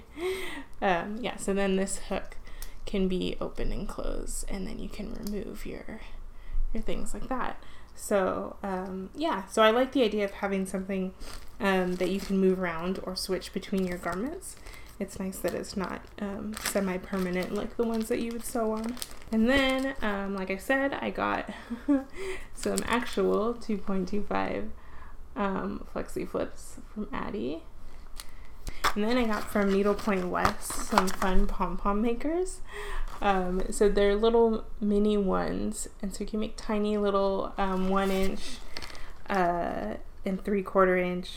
um, 0.82 1.18
yeah 1.22 1.38
so 1.38 1.54
then 1.54 1.76
this 1.76 1.98
hook 2.10 2.38
can 2.86 3.08
be 3.08 3.36
open 3.40 3.72
and 3.72 3.88
close 3.88 4.46
and 4.48 4.68
then 4.68 4.80
you 4.80 4.90
can 4.90 5.14
remove 5.14 5.66
your 5.66 6.02
your 6.74 6.84
things 6.84 7.14
like 7.14 7.28
that. 7.30 7.62
So 7.96 8.56
um, 8.64 9.10
yeah 9.16 9.48
so 9.48 9.62
I 9.62 9.72
like 9.72 9.92
the 9.92 10.04
idea 10.04 10.26
of 10.26 10.32
having 10.32 10.66
something 10.66 11.14
um, 11.60 11.96
that 11.96 12.10
you 12.10 12.20
can 12.20 12.38
move 12.40 12.60
around 12.60 13.00
or 13.04 13.16
switch 13.16 13.54
between 13.54 13.86
your 13.86 13.98
garments 13.98 14.56
it's 15.02 15.20
nice 15.20 15.40
that 15.40 15.56
it's 15.56 15.76
not 15.76 16.06
um, 16.22 16.54
semi-permanent 16.66 17.56
like 17.56 17.76
the 17.76 17.84
ones 17.84 18.08
that 18.08 18.20
you 18.20 18.32
would 18.32 18.46
sew 18.46 18.74
on. 18.74 18.96
And 19.32 19.50
then, 19.50 19.96
um, 20.04 20.36
like 20.36 20.52
I 20.52 20.58
said, 20.58 20.94
I 20.94 21.10
got 21.10 21.50
some 22.54 22.78
actual 22.86 23.56
2.25 23.56 24.70
um, 25.36 25.88
flexi 25.94 26.30
flips 26.30 26.78
from 26.94 27.08
Addi. 27.08 27.62
And 28.94 29.04
then 29.04 29.18
I 29.18 29.26
got 29.26 29.50
from 29.50 29.74
Needlepoint 29.74 30.30
West 30.30 30.72
some 30.72 31.08
fun 31.08 31.48
pom 31.48 31.78
pom 31.78 32.02
makers. 32.02 32.62
Um, 33.22 33.64
so 33.72 33.90
they're 33.90 34.16
little 34.16 34.66
mini 34.80 35.18
ones, 35.18 35.88
and 36.02 36.14
so 36.14 36.22
you 36.22 36.28
can 36.28 36.40
make 36.40 36.58
tiny 36.58 36.98
little 36.98 37.54
um, 37.58 37.90
one 37.90 38.12
inch 38.12 38.58
uh, 39.30 39.96
and 40.26 40.44
three 40.44 40.64
quarter 40.64 40.98
inch 40.98 41.30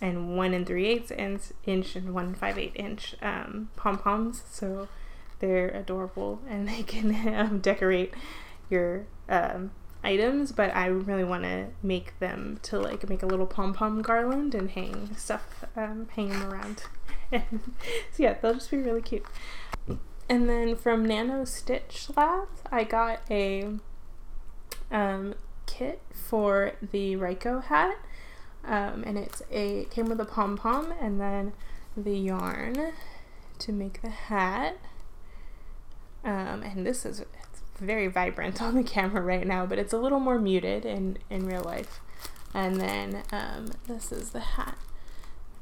and 0.00 0.36
one 0.36 0.54
and 0.54 0.66
three 0.66 0.86
eighths 0.86 1.10
inch, 1.10 1.42
inch 1.66 1.96
and 1.96 2.14
one 2.14 2.34
five 2.34 2.58
eight 2.58 2.72
inch 2.74 3.14
um, 3.22 3.70
pom 3.76 3.98
poms. 3.98 4.42
So 4.50 4.88
they're 5.40 5.68
adorable 5.68 6.40
and 6.48 6.68
they 6.68 6.82
can 6.82 7.34
um, 7.34 7.58
decorate 7.60 8.14
your 8.68 9.06
um, 9.28 9.72
items. 10.02 10.52
But 10.52 10.74
I 10.74 10.86
really 10.86 11.24
want 11.24 11.44
to 11.44 11.68
make 11.82 12.18
them 12.18 12.58
to 12.62 12.78
like 12.78 13.08
make 13.08 13.22
a 13.22 13.26
little 13.26 13.46
pom 13.46 13.74
pom 13.74 14.02
garland 14.02 14.54
and 14.54 14.70
hang 14.70 15.14
stuff, 15.16 15.64
um, 15.76 16.08
hang 16.14 16.30
them 16.30 16.50
around. 16.50 16.84
so 17.32 17.38
yeah, 18.16 18.34
they'll 18.40 18.54
just 18.54 18.70
be 18.70 18.78
really 18.78 19.02
cute. 19.02 19.24
And 20.28 20.48
then 20.48 20.76
from 20.76 21.04
Nano 21.04 21.44
Stitch 21.44 22.08
Labs, 22.16 22.62
I 22.70 22.84
got 22.84 23.20
a 23.28 23.68
um, 24.90 25.34
kit 25.66 26.00
for 26.12 26.72
the 26.80 27.16
Ryko 27.16 27.64
hat 27.64 27.96
um, 28.64 29.02
and 29.06 29.18
it's 29.18 29.42
a 29.50 29.80
it 29.80 29.90
came 29.90 30.06
with 30.06 30.20
a 30.20 30.24
pom 30.24 30.56
pom 30.56 30.92
and 31.00 31.20
then 31.20 31.52
the 31.96 32.16
yarn 32.16 32.92
to 33.58 33.72
make 33.72 34.02
the 34.02 34.10
hat. 34.10 34.78
Um, 36.22 36.62
and 36.62 36.86
this 36.86 37.06
is 37.06 37.24
very 37.78 38.08
vibrant 38.08 38.60
on 38.62 38.74
the 38.74 38.82
camera 38.82 39.22
right 39.22 39.46
now, 39.46 39.66
but 39.66 39.78
it's 39.78 39.92
a 39.92 39.98
little 39.98 40.20
more 40.20 40.38
muted 40.38 40.84
in 40.84 41.18
in 41.28 41.46
real 41.46 41.62
life. 41.62 42.00
And 42.52 42.80
then 42.80 43.22
um, 43.30 43.68
this 43.86 44.10
is 44.10 44.30
the 44.30 44.40
hat 44.40 44.76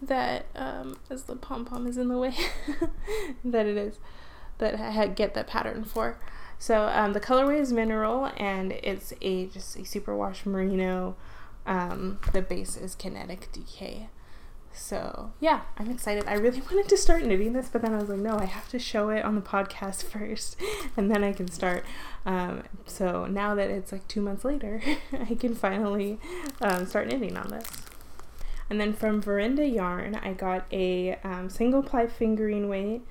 that 0.01 0.47
um, 0.55 0.99
as 1.11 1.25
the 1.25 1.37
pom 1.37 1.65
pom 1.65 1.87
is 1.87 1.97
in 1.97 2.09
the 2.09 2.19
way 2.19 2.35
that 3.45 3.67
it 3.67 3.77
is 3.77 3.99
that 4.59 4.79
I 4.81 5.07
get 5.09 5.35
that 5.35 5.47
pattern 5.47 5.85
for. 5.85 6.19
So 6.59 6.89
um, 6.89 7.13
the 7.13 7.21
colorway 7.21 7.61
is 7.61 7.73
mineral 7.73 8.31
and 8.37 8.73
it's 8.73 9.13
a 9.21 9.47
just 9.47 9.77
a 9.77 9.81
superwash 9.81 10.45
merino 10.45 11.15
um, 11.67 12.19
the 12.33 12.43
base 12.43 12.77
is 12.77 12.95
kinetic 12.95 13.51
decay. 13.53 14.09
So 14.73 15.33
yeah, 15.41 15.63
I'm 15.77 15.91
excited. 15.91 16.25
I 16.27 16.35
really 16.35 16.61
wanted 16.71 16.89
to 16.89 16.97
start 16.97 17.25
knitting 17.25 17.53
this, 17.53 17.69
but 17.69 17.83
then 17.83 17.95
I 17.95 17.99
was 17.99 18.09
like, 18.09 18.19
no, 18.19 18.39
I 18.39 18.45
have 18.45 18.69
to 18.71 18.79
show 18.79 19.11
it 19.11 19.25
on 19.25 19.35
the 19.35 19.41
podcast 19.41 20.05
first, 20.11 20.57
and 20.97 21.11
then 21.11 21.25
I 21.25 21.33
can 21.33 21.49
start. 21.49 21.85
Um, 22.25 22.63
so 22.87 23.27
now 23.27 23.55
that 23.55 23.71
it's 23.71 23.93
like 23.93 24.07
two 24.09 24.21
months 24.21 24.45
later, 24.45 24.81
I 25.13 25.35
can 25.35 25.55
finally 25.55 26.19
um, 26.61 26.87
start 26.87 27.09
knitting 27.09 27.37
on 27.37 27.49
this. 27.49 27.67
And 28.71 28.81
then 28.81 28.93
from 28.93 29.23
Verinda 29.23 29.73
Yarn, 29.73 30.15
I 30.17 30.35
got 30.35 30.67
a 30.71 31.17
um, 31.25 31.49
single 31.49 31.83
ply 31.83 32.07
fingering 32.07 32.69
weight. 32.69 33.03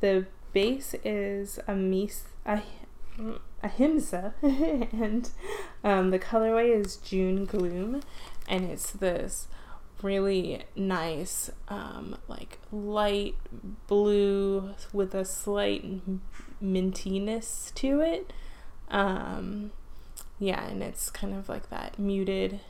The 0.00 0.26
base 0.52 0.94
is 1.04 1.58
a 1.66 1.74
mis 1.74 2.24
a, 2.44 2.62
ahimsa 3.66 4.34
and 4.42 5.30
um, 5.84 6.10
the 6.10 6.18
colorway 6.18 6.74
is 6.74 6.96
june 6.96 7.44
gloom 7.44 8.00
and 8.48 8.64
it's 8.64 8.90
this 8.92 9.48
really 10.02 10.62
nice 10.74 11.50
um, 11.68 12.16
like 12.28 12.58
light 12.70 13.34
blue 13.86 14.74
with 14.92 15.14
a 15.14 15.24
slight 15.24 15.84
mintiness 16.62 17.72
to 17.74 18.00
it. 18.00 18.32
Um, 18.88 19.72
yeah 20.38 20.66
and 20.66 20.82
it's 20.82 21.10
kind 21.10 21.34
of 21.34 21.48
like 21.48 21.70
that 21.70 21.98
muted 21.98 22.60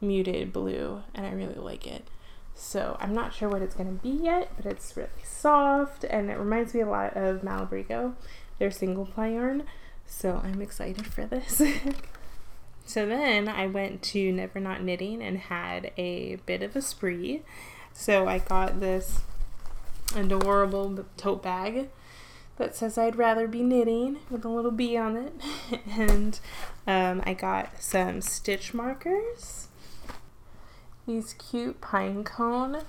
muted 0.00 0.52
blue 0.52 1.02
and 1.14 1.26
i 1.26 1.30
really 1.30 1.54
like 1.54 1.86
it. 1.86 2.08
So 2.54 2.96
i'm 3.00 3.14
not 3.14 3.34
sure 3.34 3.48
what 3.48 3.62
it's 3.62 3.74
to 3.74 3.84
be 3.84 4.08
yet 4.08 4.50
but 4.56 4.66
it's 4.66 4.96
really 4.96 5.08
soft 5.22 6.04
and 6.04 6.30
it 6.30 6.38
reminds 6.38 6.72
me 6.74 6.80
a 6.80 6.86
lot 6.86 7.16
of 7.16 7.42
malabrigo 7.42 8.14
their 8.58 8.70
single 8.70 9.06
ply 9.06 9.28
yarn. 9.28 9.64
So 10.06 10.40
I'm 10.42 10.62
excited 10.62 11.06
for 11.06 11.26
this. 11.26 11.60
so 12.86 13.06
then 13.06 13.48
I 13.48 13.66
went 13.66 14.02
to 14.04 14.32
Never 14.32 14.60
Not 14.60 14.82
Knitting 14.82 15.22
and 15.22 15.38
had 15.38 15.92
a 15.96 16.36
bit 16.46 16.62
of 16.62 16.76
a 16.76 16.82
spree. 16.82 17.42
So 17.92 18.28
I 18.28 18.38
got 18.38 18.80
this 18.80 19.22
adorable 20.14 21.04
tote 21.16 21.42
bag 21.42 21.88
that 22.56 22.74
says 22.74 22.96
I'd 22.96 23.16
rather 23.16 23.46
be 23.46 23.62
knitting 23.62 24.18
with 24.30 24.44
a 24.44 24.48
little 24.48 24.70
bee 24.70 24.96
on 24.96 25.16
it. 25.16 25.80
and 25.90 26.38
um, 26.86 27.22
I 27.24 27.34
got 27.34 27.82
some 27.82 28.20
stitch 28.20 28.72
markers. 28.72 29.68
These 31.06 31.34
cute 31.34 31.80
pine 31.80 32.24
cone 32.24 32.82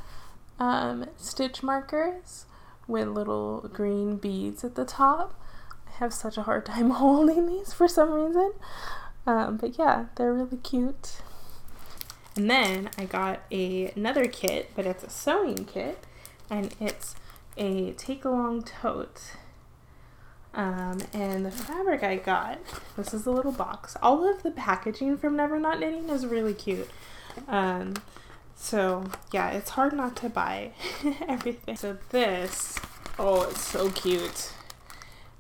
um, 0.59 1.05
stitch 1.17 1.62
markers 1.62 2.45
with 2.88 3.07
little 3.09 3.69
green 3.74 4.15
beads 4.15 4.63
at 4.63 4.75
the 4.75 4.86
top 4.86 5.39
have 5.99 6.13
such 6.13 6.37
a 6.37 6.43
hard 6.43 6.65
time 6.65 6.89
holding 7.01 7.47
these 7.47 7.73
for 7.73 7.87
some 7.87 8.13
reason. 8.13 8.53
Um, 9.25 9.57
but 9.57 9.77
yeah, 9.77 10.05
they're 10.15 10.33
really 10.33 10.57
cute. 10.57 11.21
And 12.35 12.49
then 12.49 12.89
I 12.97 13.05
got 13.05 13.41
a, 13.51 13.91
another 13.95 14.27
kit, 14.27 14.71
but 14.75 14.85
it's 14.85 15.03
a 15.03 15.09
sewing 15.09 15.65
kit, 15.65 16.03
and 16.49 16.73
it's 16.79 17.15
a 17.57 17.91
take 17.93 18.23
along 18.23 18.63
tote. 18.63 19.33
Um, 20.53 20.99
and 21.13 21.45
the 21.45 21.51
fabric 21.51 22.03
I 22.03 22.17
got, 22.17 22.59
this 22.95 23.13
is 23.13 23.25
a 23.25 23.31
little 23.31 23.51
box. 23.51 23.97
All 24.01 24.27
of 24.27 24.43
the 24.43 24.51
packaging 24.51 25.17
from 25.17 25.35
Never 25.35 25.59
Not 25.59 25.79
Knitting 25.79 26.09
is 26.09 26.25
really 26.25 26.53
cute. 26.53 26.89
Um, 27.47 27.95
so 28.55 29.05
yeah, 29.31 29.49
it's 29.51 29.71
hard 29.71 29.93
not 29.93 30.15
to 30.17 30.29
buy 30.29 30.71
everything. 31.27 31.75
So 31.75 31.97
this, 32.09 32.77
oh, 33.19 33.43
it's 33.43 33.61
so 33.61 33.89
cute. 33.91 34.53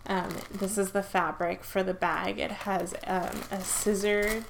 Um, 0.07 0.29
this 0.51 0.77
is 0.77 0.91
the 0.91 1.03
fabric 1.03 1.63
for 1.63 1.83
the 1.83 1.93
bag. 1.93 2.39
It 2.39 2.51
has 2.51 2.93
um, 3.05 3.41
a 3.51 3.61
scissor 3.61 4.45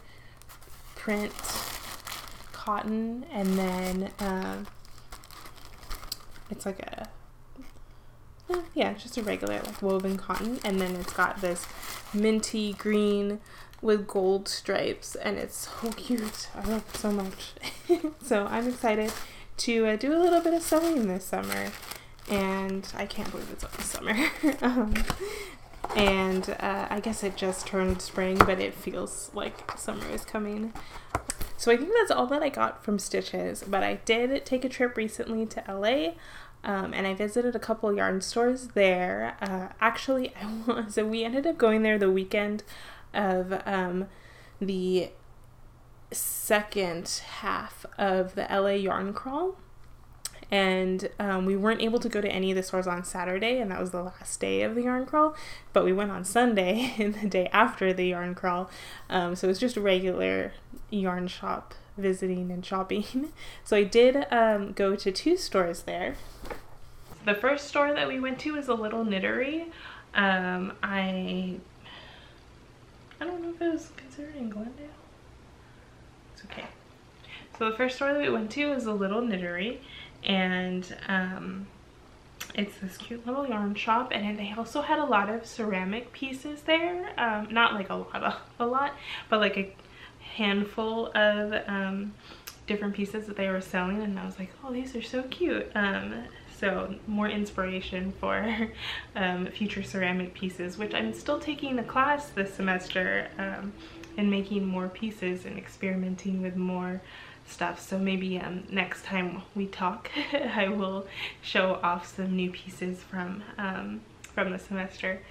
print 0.95 1.33
cotton 2.53 3.25
and 3.31 3.57
then 3.57 4.11
um, 4.19 4.67
it's 6.49 6.65
like 6.65 6.79
a 6.79 7.09
yeah 8.73 8.93
just 8.93 9.17
a 9.17 9.23
regular 9.23 9.61
like 9.63 9.81
woven 9.81 10.17
cotton. 10.17 10.59
And 10.63 10.79
then 10.79 10.95
it's 10.95 11.13
got 11.13 11.41
this 11.41 11.65
minty 12.13 12.73
green 12.73 13.39
with 13.81 14.07
gold 14.07 14.47
stripes. 14.47 15.15
And 15.15 15.37
it's 15.37 15.69
so 15.81 15.91
cute. 15.95 16.49
I 16.55 16.67
love 16.67 16.83
it 16.87 16.97
so 16.97 17.11
much. 17.11 17.53
So 18.21 18.45
i'm 18.47 18.67
excited 18.67 19.13
to 19.57 19.87
uh, 19.87 19.95
do 19.95 20.13
a 20.13 20.19
little 20.19 20.41
bit 20.41 20.53
of 20.53 20.61
sewing 20.61 21.07
this 21.07 21.23
summer 21.23 21.71
and 22.29 22.88
I 22.96 23.05
can't 23.05 23.29
believe 23.31 23.50
it's 23.51 23.63
almost 23.63 23.91
summer. 23.91 24.15
um, 24.62 24.93
and 25.96 26.50
uh, 26.60 26.88
I 26.89 27.00
guess 27.00 27.24
it 27.24 27.36
just 27.36 27.67
turned 27.67 28.01
spring, 28.01 28.38
but 28.38 28.60
it 28.60 28.74
feels 28.74 29.31
like 29.34 29.77
summer 29.77 30.07
is 30.10 30.25
coming. 30.25 30.74
So 31.57 31.72
I 31.72 31.77
think 31.77 31.91
that's 31.98 32.12
all 32.12 32.27
that 32.27 32.43
I 32.43 32.50
got 32.50 32.84
from 32.84 33.00
Stitches, 33.00 33.63
but 33.67 33.84
I 33.84 33.96
did 34.05 34.46
take 34.46 34.63
a 34.63 34.69
trip 34.69 34.96
recently 34.98 35.46
to 35.48 35.63
LA. 35.67 36.13
Um, 36.63 36.93
and 36.93 37.07
I 37.07 37.13
visited 37.13 37.55
a 37.55 37.60
couple 37.60 37.93
yarn 37.96 38.19
stores 38.22 38.69
there. 38.69 39.38
Uh, 39.41 39.69
actually, 39.79 40.34
I 40.41 40.51
was, 40.67 40.96
so 40.96 41.05
we 41.05 41.24
ended 41.24 41.48
up 41.48 41.57
going 41.57 41.84
there 41.84 41.98
the 41.98 42.12
weekend 42.12 42.63
of 43.13 43.62
um, 43.65 44.07
the 44.60 45.12
second 46.12 47.22
half 47.39 47.86
of 47.98 48.36
the 48.36 48.48
LA 48.50 48.72
Yarn 48.72 49.13
Crawl 49.13 49.57
and 50.50 51.10
um, 51.20 51.46
we 51.46 51.56
weren't 51.56 51.82
able 51.82 52.00
to 52.00 52.10
go 52.10 52.22
to 52.22 52.30
any 52.30 52.51
of 52.51 52.56
the 52.56 52.63
stores 52.63 52.88
on 52.88 53.04
Saturday, 53.04 53.60
and 53.60 53.72
that 53.72 53.80
was 53.80 53.92
the 53.92 54.04
last 54.04 54.39
day 54.39 54.62
of 54.62 54.75
the 54.75 54.84
yarn 54.84 55.06
crawl. 55.06 55.36
But 55.74 55.84
we 55.84 55.94
went 55.94 56.12
on 56.12 56.24
Sunday, 56.24 56.94
the 57.22 57.27
day 57.27 57.50
after 57.51 57.94
the 57.94 58.08
yarn 58.08 58.36
crawl, 58.36 58.70
um, 59.10 59.36
so 59.36 59.48
it 59.48 59.50
was 59.50 59.60
just 59.60 59.77
regular 59.77 60.54
yarn 60.89 61.27
shop 61.27 61.74
visiting 61.98 62.51
and 62.51 62.66
shopping. 62.66 63.34
so 63.63 63.75
I 63.75 63.84
did 63.84 64.25
um, 64.32 64.72
go 64.74 64.96
to 64.96 65.12
two 65.12 65.36
stores 65.36 65.84
there. 65.84 66.16
The 67.25 67.36
first 67.36 67.68
store 67.68 67.94
that 67.94 68.08
we 68.08 68.20
went 68.20 68.39
to 68.39 68.54
was 68.54 68.68
a 68.68 68.74
little 68.74 69.04
knittery. 69.04 69.66
Um, 70.16 70.74
I 70.82 71.58
I 73.20 73.25
don't 73.25 73.42
know 73.42 73.50
if 73.50 73.62
it 73.62 73.72
was 73.72 73.92
considered 73.98 74.36
in 74.36 74.50
Glendale. 74.50 74.86
It's 76.34 76.46
okay. 76.46 76.66
So 77.58 77.70
the 77.70 77.75
first 77.75 77.96
store 77.96 78.13
that 78.13 78.22
we 78.22 78.30
went 78.30 78.51
to 78.51 78.70
was 78.70 78.86
a 78.86 78.94
little 78.94 79.22
knittery 79.22 79.80
and 80.27 80.96
um, 81.07 81.65
it's 82.53 82.77
this 82.77 82.98
cute 82.98 83.25
little 83.25 83.48
yarn 83.48 83.74
shop 83.74 84.10
and 84.12 84.38
they 84.38 84.53
also 84.55 84.81
had 84.81 85.00
a 85.00 85.05
lot 85.05 85.29
of 85.29 85.46
ceramic 85.46 86.12
pieces 86.12 86.62
there 86.63 87.10
um, 87.17 87.48
not 87.50 87.74
like 87.74 87.89
a 87.89 87.96
lot 87.96 88.24
of, 88.24 88.36
a 88.60 88.65
lot 88.65 88.93
but 89.29 89.39
like 89.39 89.57
a 89.57 89.74
handful 90.36 91.07
of 91.15 91.53
um, 91.67 92.13
different 92.67 92.93
pieces 92.93 93.25
that 93.25 93.38
they 93.38 93.48
were 93.48 93.62
selling 93.62 94.01
and 94.01 94.19
I 94.19 94.25
was 94.25 94.38
like 94.38 94.51
oh 94.63 94.72
these 94.72 94.96
are 94.96 95.01
so 95.01 95.24
cute. 95.24 95.72
Um, 95.74 96.13
so 96.60 96.96
more 97.05 97.29
inspiration 97.29 98.13
for 98.19 98.69
um, 99.15 99.46
future 99.48 99.84
ceramic 99.84 100.34
pieces 100.34 100.77
which 100.77 100.93
I'm 100.93 101.13
still 101.13 101.39
taking 101.39 101.79
a 101.79 101.84
class 101.84 102.29
this 102.29 102.53
semester 102.53 103.29
um, 103.38 103.72
and 104.17 104.29
making 104.29 104.65
more 104.65 104.89
pieces 104.89 105.46
and 105.46 105.57
experimenting 105.57 106.41
with 106.41 106.55
more 106.55 107.01
stuff. 107.48 107.80
So 107.80 107.98
maybe 107.98 108.39
um, 108.39 108.63
next 108.70 109.04
time 109.04 109.42
we 109.56 109.68
talk 109.68 110.10
I 110.34 110.68
will 110.68 111.08
show 111.42 111.80
off 111.84 112.16
some 112.16 112.36
new 112.36 112.51
pieces 112.51 113.01
from 113.04 113.44
um, 113.58 114.01
from 114.22 114.51
the 114.51 114.60
semester. 114.60 115.22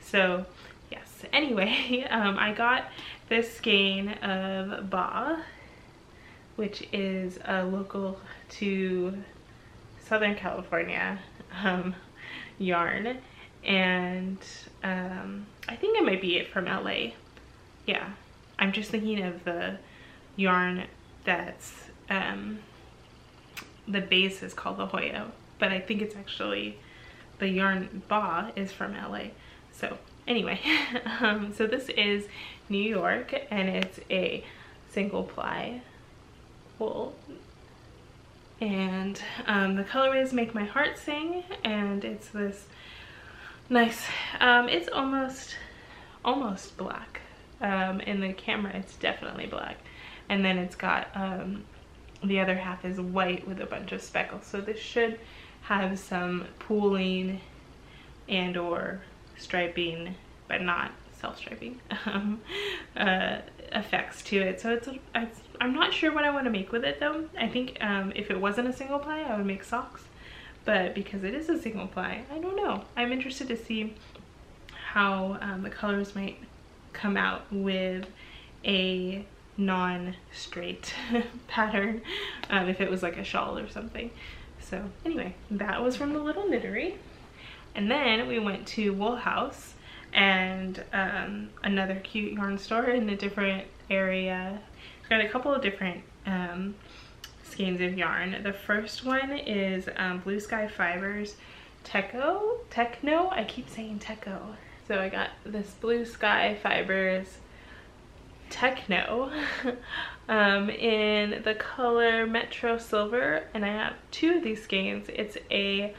So 0.00 0.46
yes. 0.90 1.22
Anyway 1.32 2.06
um, 2.10 2.38
I 2.38 2.52
got 2.52 2.86
this 3.28 3.56
skein 3.56 4.08
of 4.08 4.90
Baah 4.90 5.42
which 6.56 6.88
is 6.90 7.38
a 7.44 7.64
local 7.64 8.18
to 8.48 9.14
Southern 10.02 10.34
California 10.34 11.18
um, 11.62 11.94
yarn. 12.58 13.18
And 13.62 14.38
um, 14.82 15.46
I 15.68 15.76
think 15.76 15.98
it 15.98 16.04
might 16.04 16.22
be 16.22 16.38
it 16.38 16.48
from 16.48 16.64
LA 16.64 17.10
yeah. 17.86 18.10
I'm 18.58 18.72
just 18.72 18.90
thinking 18.90 19.22
of 19.22 19.44
the 19.44 19.78
yarn 20.34 20.84
that's 21.26 21.74
um, 22.08 22.60
the 23.86 24.00
base 24.00 24.42
is 24.42 24.54
called 24.54 24.78
La 24.78 24.86
Jolla, 24.86 25.30
but 25.58 25.72
I 25.72 25.80
think 25.80 26.00
it's 26.00 26.16
actually 26.16 26.78
the 27.38 27.48
yarn 27.48 28.02
Baah 28.08 28.52
is 28.56 28.72
from 28.72 28.94
LA. 28.94 29.28
So 29.72 29.98
anyway, 30.26 30.60
um, 31.20 31.52
so 31.52 31.66
this 31.66 31.88
is 31.90 32.26
New 32.68 32.82
York 32.82 33.34
and 33.50 33.68
it's 33.68 34.00
a 34.10 34.44
single 34.90 35.24
ply 35.24 35.82
wool. 36.78 37.14
And 38.58 39.20
um, 39.46 39.76
the 39.76 39.84
colorways 39.84 40.32
make 40.32 40.54
my 40.54 40.64
heart 40.64 40.96
sing 40.96 41.44
and 41.62 42.02
it's 42.04 42.28
this 42.28 42.66
nice 43.68 44.06
um, 44.40 44.68
it's 44.68 44.88
almost 44.88 45.56
almost 46.24 46.76
black. 46.76 47.20
Um, 47.58 48.00
in 48.00 48.20
the 48.20 48.34
camera 48.34 48.72
it's 48.74 48.96
definitely 48.96 49.46
black 49.46 49.78
and 50.28 50.44
then 50.44 50.58
it's 50.58 50.76
got 50.76 51.08
um, 51.14 51.64
the 52.22 52.40
other 52.40 52.56
half 52.56 52.84
is 52.84 53.00
white 53.00 53.46
with 53.46 53.60
a 53.60 53.66
bunch 53.66 53.92
of 53.92 54.02
speckles. 54.02 54.46
So 54.46 54.60
this 54.60 54.78
should 54.78 55.18
have 55.62 55.98
some 55.98 56.46
pooling 56.58 57.40
and 58.28 58.56
or 58.56 59.00
striping 59.36 60.14
but 60.48 60.62
not 60.62 60.92
self-striping 61.20 61.80
um, 62.06 62.40
uh, 62.96 63.38
effects 63.72 64.22
to 64.22 64.36
it. 64.36 64.60
So 64.60 64.72
it's, 64.72 64.88
it's, 65.14 65.40
I'm 65.60 65.74
not 65.74 65.92
sure 65.92 66.12
what 66.12 66.24
I 66.24 66.30
want 66.30 66.44
to 66.44 66.50
make 66.50 66.72
with 66.72 66.84
it 66.84 67.00
though. 67.00 67.28
I 67.38 67.48
think 67.48 67.78
um, 67.80 68.12
if 68.14 68.30
it 68.30 68.40
wasn't 68.40 68.68
a 68.68 68.72
single 68.72 68.98
ply 68.98 69.22
I 69.22 69.36
would 69.36 69.46
make 69.46 69.64
socks. 69.64 70.02
But 70.64 70.94
because 70.96 71.22
it 71.22 71.34
is 71.34 71.48
a 71.48 71.60
single 71.60 71.86
ply 71.86 72.24
I 72.32 72.38
don't 72.38 72.56
know. 72.56 72.84
I'm 72.96 73.12
interested 73.12 73.48
to 73.48 73.56
see 73.56 73.94
how 74.92 75.38
um, 75.40 75.62
the 75.62 75.70
colors 75.70 76.14
might 76.14 76.38
come 76.92 77.16
out 77.16 77.42
with 77.52 78.06
a 78.64 79.24
non-straight 79.56 80.94
pattern 81.48 82.02
um, 82.50 82.68
if 82.68 82.80
it 82.80 82.90
was 82.90 83.02
like 83.02 83.16
a 83.16 83.24
shawl 83.24 83.58
or 83.58 83.68
something. 83.68 84.10
So 84.60 84.84
anyway, 85.04 85.34
that 85.50 85.82
was 85.82 85.96
from 85.96 86.12
the 86.12 86.18
Little 86.18 86.44
Knittery. 86.44 86.94
And 87.74 87.90
then 87.90 88.26
we 88.26 88.38
went 88.38 88.66
to 88.68 88.90
Wool 88.94 89.16
House 89.16 89.74
and 90.12 90.82
um, 90.92 91.50
another 91.62 91.96
cute 91.96 92.32
yarn 92.32 92.58
store 92.58 92.90
in 92.90 93.08
a 93.10 93.16
different 93.16 93.66
area. 93.90 94.60
Got 95.08 95.20
a 95.20 95.28
couple 95.28 95.54
of 95.54 95.62
different 95.62 96.02
um, 96.24 96.74
skeins 97.44 97.80
of 97.80 97.96
yarn. 97.96 98.42
The 98.42 98.52
first 98.52 99.04
one 99.04 99.32
is 99.32 99.88
um, 99.96 100.20
Blue 100.20 100.40
Sky 100.40 100.66
Fibers 100.66 101.36
Techo, 101.84 102.58
Techno, 102.68 103.30
I 103.30 103.44
keep 103.44 103.68
saying 103.70 104.00
Techo. 104.00 104.40
So 104.88 104.98
I 104.98 105.08
got 105.08 105.30
this 105.44 105.70
Blue 105.80 106.04
Sky 106.04 106.58
Fibers 106.60 107.38
Techno 108.50 109.30
um, 110.28 110.70
in 110.70 111.42
the 111.42 111.54
color 111.54 112.26
Metro 112.26 112.78
Silver 112.78 113.44
and 113.54 113.64
I 113.64 113.68
have 113.68 113.94
two 114.10 114.36
of 114.36 114.42
these 114.42 114.62
skeins. 114.62 115.08
It's 115.08 115.36
a 115.50 115.94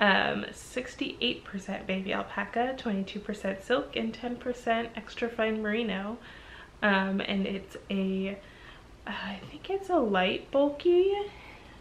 68% 0.00 1.80
um, 1.80 1.86
baby 1.86 2.12
alpaca, 2.12 2.74
22% 2.78 3.62
silk, 3.62 3.96
and 3.96 4.14
10% 4.14 4.88
extra 4.96 5.28
fine 5.28 5.62
merino. 5.62 6.16
Um, 6.82 7.20
and 7.20 7.46
it's 7.46 7.76
a, 7.90 8.38
I 9.06 9.40
think 9.50 9.68
it's 9.68 9.90
a 9.90 9.98
light 9.98 10.50
bulky, 10.50 11.12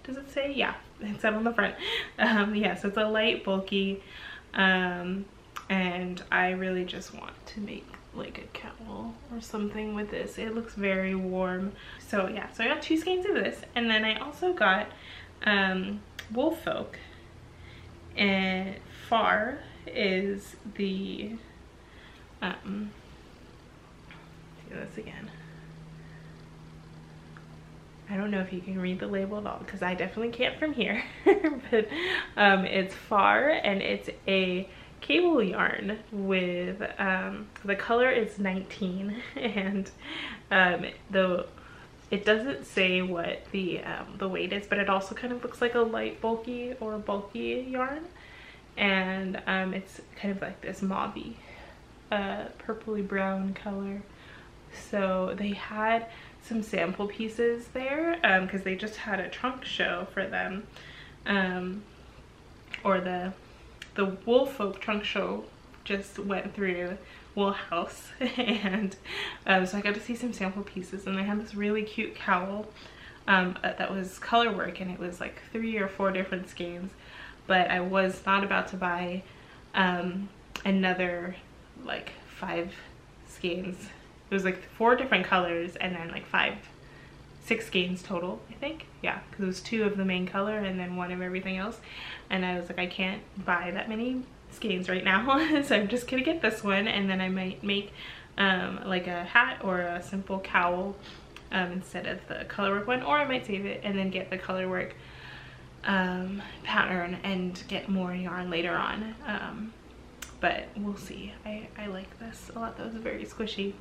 does 0.04 0.18
it 0.18 0.30
say? 0.32 0.52
Yeah, 0.54 0.74
it 1.00 1.22
said 1.22 1.34
on 1.34 1.44
the 1.46 1.54
front. 1.54 1.76
Um, 2.20 2.54
yeah, 2.54 2.76
so 2.76 2.90
it's 2.90 2.98
a 2.98 3.08
light 3.08 3.46
bulky, 3.46 4.04
um, 4.54 5.24
and 5.70 6.22
I 6.30 6.50
really 6.50 6.84
just 6.84 7.14
want 7.14 7.34
to 7.46 7.62
make 7.62 7.88
like 8.14 8.38
a 8.38 8.58
cowl 8.58 9.14
or 9.34 9.42
something 9.42 9.96
with 9.96 10.12
this. 10.12 10.38
It 10.38 10.56
looks 10.56 10.74
very 10.74 11.16
warm. 11.16 11.74
So 12.08 12.28
yeah, 12.28 12.52
so 12.52 12.64
I 12.64 12.68
got 12.68 12.82
two 12.82 12.98
skeins 12.98 13.26
of 13.26 13.36
this. 13.36 13.62
And 13.76 13.90
then 13.90 14.04
I 14.04 14.18
also 14.20 14.54
got 14.54 14.88
um, 15.44 16.02
Woolfolk. 16.34 16.98
And 18.16 18.76
Far 19.08 19.60
is 19.88 20.56
the, 20.76 21.32
um, 22.42 22.92
do 24.70 24.76
this 24.76 24.98
again. 24.98 25.32
I 28.12 28.18
don't 28.18 28.32
know 28.32 28.42
if 28.42 28.52
you 28.52 28.60
can 28.60 28.80
read 28.80 29.00
the 29.00 29.08
label 29.08 29.38
at 29.38 29.46
all 29.46 29.60
because 29.60 29.84
I 29.84 29.94
definitely 29.94 30.32
can't 30.32 30.58
from 30.58 30.74
here. 30.74 31.04
but 31.26 31.88
um, 32.36 32.66
it's 32.66 32.94
Far 32.94 33.50
and 33.50 33.82
it's 33.82 34.10
a 34.28 34.68
cable 35.02 35.42
yarn 35.42 36.00
with 36.12 36.82
um, 36.98 37.48
the 37.64 37.76
color 37.76 38.10
is 38.10 38.40
19 38.40 39.16
and 39.36 39.92
um, 40.52 40.86
the 41.10 41.46
it 42.12 42.26
doesn't 42.26 42.66
say 42.66 43.04
what 43.04 43.44
the 43.52 43.80
um, 43.82 44.16
the 44.18 44.28
weight 44.28 44.52
is 44.52 44.66
but 44.66 44.80
it 44.80 44.90
also 44.90 45.14
kind 45.14 45.32
of 45.32 45.44
looks 45.44 45.62
like 45.62 45.76
a 45.76 45.80
light 45.80 46.20
bulky 46.22 46.74
or 46.80 46.98
bulky 46.98 47.68
yarn. 47.70 48.06
And 48.78 49.42
um, 49.46 49.74
it's 49.74 50.00
kind 50.16 50.34
of 50.34 50.42
like 50.42 50.62
this 50.62 50.80
mauvey 50.80 51.34
uh, 52.12 52.46
purpley 52.66 53.06
brown 53.06 53.54
color. 53.54 54.02
So 54.90 55.36
they 55.38 55.50
had 55.50 56.08
some 56.44 56.64
sample 56.64 57.08
pieces 57.08 57.68
there 57.74 58.16
because 58.42 58.62
um, 58.62 58.64
they 58.64 58.76
just 58.76 58.96
had 58.96 59.20
a 59.20 59.30
trunk 59.30 59.66
show 59.66 60.08
for 60.14 60.26
them 60.26 60.66
um, 61.26 61.84
or 62.84 63.02
the 63.02 63.34
the 64.00 64.06
Woolfolk 64.26 64.80
trunk 64.80 65.04
show 65.04 65.44
just 65.84 66.18
went 66.20 66.56
through 66.56 66.98
Wool 67.36 67.52
House 67.52 68.08
and 68.38 68.96
um, 69.46 69.66
so 69.66 69.78
I 69.78 69.82
got 69.82 69.94
to 69.96 70.00
see 70.00 70.16
some 70.16 70.32
sample 70.32 70.64
pieces 70.64 71.06
and 71.06 71.18
they 71.18 71.24
had 71.24 71.42
this 71.42 71.54
really 71.54 71.84
cute 71.84 72.16
cowl 72.16 72.68
um, 73.28 73.58
uh, 73.62 73.74
that 73.74 73.94
was 73.94 74.18
color 74.18 74.54
work 74.54 74.80
and 74.80 74.90
it 74.90 75.00
was 75.00 75.20
like 75.20 75.42
three 75.52 75.76
or 75.76 75.90
four 75.90 76.12
different 76.12 76.50
skeins 76.50 76.94
but 77.46 77.70
I 77.70 77.82
was 77.82 78.26
not 78.26 78.46
about 78.46 78.70
to 78.70 78.78
buy 78.78 79.22
um, 79.76 80.30
another 80.64 81.36
like 81.84 82.14
five 82.38 82.74
skeins. 83.28 83.90
It 84.32 84.34
was 84.34 84.46
like 84.46 84.64
four 84.78 84.96
different 84.96 85.26
colors 85.26 85.76
and 85.76 85.94
then 85.94 86.10
like 86.10 86.26
five, 86.26 86.56
six 87.50 87.66
skeins 87.66 88.04
total, 88.04 88.40
I 88.52 88.54
think. 88.54 88.86
Yeah, 89.02 89.20
because 89.30 89.44
it 89.44 89.48
was 89.48 89.62
two 89.62 89.84
of 89.84 89.98
the 89.98 90.06
main 90.06 90.28
color 90.28 90.60
and 90.60 90.80
then 90.80 90.96
one 90.96 91.12
of 91.12 91.20
everything 91.20 91.58
else. 91.58 91.80
And 92.30 92.46
I 92.46 92.56
was 92.60 92.70
like, 92.70 92.78
I 92.78 92.86
can't 92.86 93.24
buy 93.44 93.72
that 93.72 93.90
many 93.90 94.22
skeins 94.52 94.88
right 94.88 95.04
now. 95.04 95.62
so 95.64 95.76
I'm 95.76 95.88
just 95.88 96.08
gonna 96.08 96.22
get 96.22 96.44
this 96.44 96.64
one 96.64 96.88
and 96.88 97.10
then 97.10 97.20
I 97.20 97.28
might 97.28 97.64
make 97.64 97.92
um, 98.38 98.82
like 98.86 99.08
a 99.08 99.24
hat 99.24 99.62
or 99.64 99.82
a 99.82 100.02
simple 100.04 100.40
cowl 100.40 100.96
um, 101.52 101.72
instead 101.72 102.06
of 102.06 102.20
the 102.28 102.46
colorwork 102.46 102.86
one. 102.86 103.02
Or 103.02 103.18
I 103.18 103.26
might 103.26 103.48
save 103.48 103.66
it 103.66 103.82
and 103.84 103.98
then 103.98 104.12
get 104.12 104.30
the 104.30 104.38
colorwork 104.38 104.92
um, 105.86 106.44
pattern 106.64 107.18
and 107.24 107.62
get 107.68 107.90
more 107.90 108.14
yarn 108.14 108.52
later 108.52 108.76
on. 108.76 109.16
Um, 109.26 109.74
but 110.40 110.68
we'll 110.78 110.98
see. 110.98 111.34
I, 111.44 111.68
I 111.80 111.88
like 111.88 112.20
this 112.20 112.52
a 112.56 112.60
lot. 112.60 112.78
That 112.78 112.94
was 112.94 113.02
very 113.02 113.26
squishy. 113.26 113.74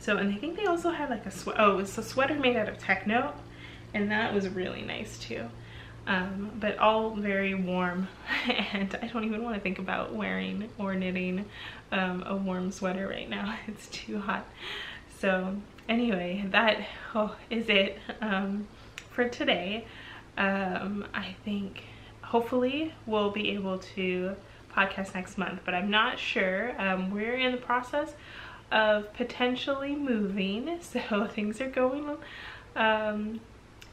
So, 0.00 0.16
and 0.16 0.32
I 0.32 0.36
think 0.36 0.56
they 0.56 0.66
also 0.66 0.90
had 0.90 1.10
like 1.10 1.26
a 1.26 1.30
sweat. 1.30 1.56
Oh, 1.58 1.78
it's 1.78 1.96
a 1.98 2.02
sweater 2.02 2.34
made 2.34 2.56
out 2.56 2.68
of 2.68 2.78
Techno, 2.78 3.34
and 3.94 4.10
that 4.10 4.32
was 4.32 4.48
really 4.48 4.82
nice 4.82 5.18
too. 5.18 5.44
Um, 6.06 6.52
but 6.58 6.78
all 6.78 7.10
very 7.10 7.54
warm, 7.54 8.08
and 8.72 8.98
I 9.02 9.08
don't 9.08 9.24
even 9.24 9.42
want 9.42 9.56
to 9.56 9.60
think 9.60 9.78
about 9.78 10.14
wearing 10.14 10.70
or 10.78 10.94
knitting 10.94 11.44
um, 11.92 12.22
a 12.26 12.34
warm 12.34 12.72
sweater 12.72 13.06
right 13.06 13.28
now. 13.28 13.56
It's 13.68 13.88
too 13.88 14.18
hot. 14.18 14.46
So 15.18 15.56
anyway, 15.88 16.44
that 16.50 16.86
oh, 17.14 17.36
is 17.50 17.68
it 17.68 17.98
um, 18.20 18.66
for 19.10 19.28
today. 19.28 19.84
Um, 20.36 21.04
I 21.12 21.34
think 21.44 21.82
hopefully 22.22 22.94
we'll 23.04 23.30
be 23.30 23.50
able 23.50 23.78
to 23.78 24.36
podcast 24.72 25.14
next 25.14 25.36
month, 25.38 25.60
but 25.64 25.74
I'm 25.74 25.90
not 25.90 26.18
sure. 26.18 26.80
Um, 26.80 27.10
we're 27.10 27.34
in 27.34 27.50
the 27.50 27.58
process 27.58 28.12
of 28.70 29.12
potentially 29.14 29.94
moving, 29.94 30.78
so 30.80 31.26
things 31.26 31.60
are 31.60 31.70
going, 31.70 32.16
um, 32.76 33.40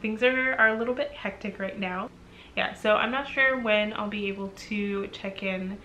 things 0.02 0.24
are, 0.24 0.56
are 0.56 0.70
a 0.70 0.78
little 0.78 0.96
bit 0.96 1.12
hectic 1.12 1.60
right 1.60 1.80
now. 1.80 2.10
Yeah, 2.56 2.74
so 2.74 2.96
I'm 2.96 3.12
not 3.12 3.28
sure 3.28 3.60
when 3.60 3.94
I'll 3.94 4.08
be 4.08 4.28
able 4.28 4.50
to 4.70 5.08
check 5.08 5.44
in 5.44 5.78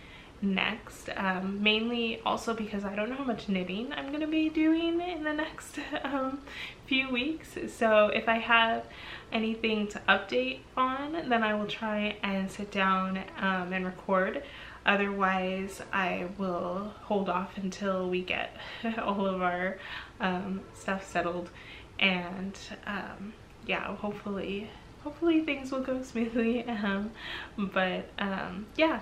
next 0.42 1.11
um, 1.16 1.62
mainly 1.62 2.20
also 2.24 2.55
because 2.55 2.85
I 2.85 2.94
don't 2.94 3.11
know 3.11 3.16
how 3.16 3.24
much 3.24 3.48
knitting 3.48 3.92
I'm 3.92 4.11
gonna 4.11 4.26
be 4.26 4.48
doing 4.48 5.00
in 5.00 5.22
the 5.22 5.33
next 5.33 5.79
um, 6.05 6.40
few 6.87 7.11
weeks 7.11 7.57
so 7.68 8.07
if 8.07 8.29
I 8.29 8.38
have 8.38 8.87
anything 9.33 9.87
to 9.88 10.00
update 10.09 10.61
on 10.76 11.12
then 11.29 11.42
I 11.42 11.55
will 11.55 11.66
try 11.66 12.16
and 12.22 12.50
sit 12.50 12.70
down 12.70 13.18
um, 13.38 13.72
and 13.72 13.85
record 13.85 14.42
Otherwise, 14.87 15.83
I 15.93 16.29
will 16.38 16.93
hold 17.03 17.29
off 17.29 17.57
until 17.57 18.09
we 18.09 18.23
get 18.23 18.57
all 18.99 19.27
of 19.27 19.43
our 19.43 19.79
um, 20.21 20.62
stuff 20.75 21.07
settled. 21.07 21.51
And 21.99 22.59
um, 22.87 23.35
yeah, 23.66 23.95
hopefully, 23.97 24.71
hopefully 25.05 25.45
things 25.45 25.71
will 25.71 25.83
go 25.83 26.03
smoothly. 26.03 26.66
Um, 26.66 27.11
but 27.59 28.07
um, 28.19 28.66
yeah, 28.77 29.01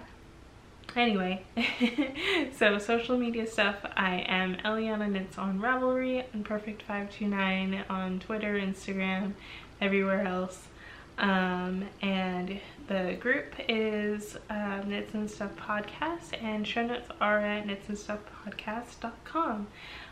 anyway 0.96 1.44
so 2.56 2.78
social 2.78 3.18
media 3.18 3.46
stuff. 3.46 3.76
I 3.96 4.24
am 4.26 4.56
eliana 4.64 5.10
knits 5.10 5.38
on 5.38 5.60
ravelry 5.60 6.24
and 6.32 6.44
perfect 6.44 6.82
529 6.82 7.84
on 7.88 8.20
twitter 8.20 8.54
instagram 8.54 9.34
everywhere 9.80 10.24
else 10.24 10.68
um, 11.18 11.84
and 12.00 12.60
the 12.86 13.16
group 13.20 13.54
is 13.68 14.36
uh, 14.48 14.82
Knits 14.86 15.12
and 15.14 15.30
Stuff 15.30 15.54
Podcast, 15.56 16.42
and 16.42 16.66
show 16.66 16.86
notes 16.86 17.08
are 17.20 17.40
at 17.40 17.66
knitsandstuffpodcast.com. 17.66 19.66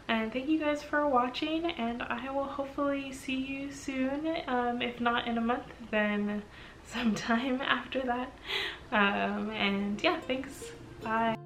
And 0.08 0.32
thank 0.32 0.48
you 0.48 0.58
guys 0.58 0.82
for 0.82 1.08
watching, 1.08 1.64
and 1.64 2.02
I 2.02 2.30
will 2.30 2.44
hopefully 2.44 3.12
see 3.12 3.36
you 3.36 3.72
soon. 3.72 4.36
Um, 4.46 4.82
if 4.82 5.00
not 5.00 5.26
in 5.26 5.38
a 5.38 5.40
month, 5.40 5.66
then 5.90 6.42
sometime 6.86 7.60
after 7.62 8.02
that. 8.02 8.32
Um, 8.92 9.50
and 9.50 10.02
yeah, 10.02 10.20
thanks. 10.20 10.72
Bye. 11.02 11.36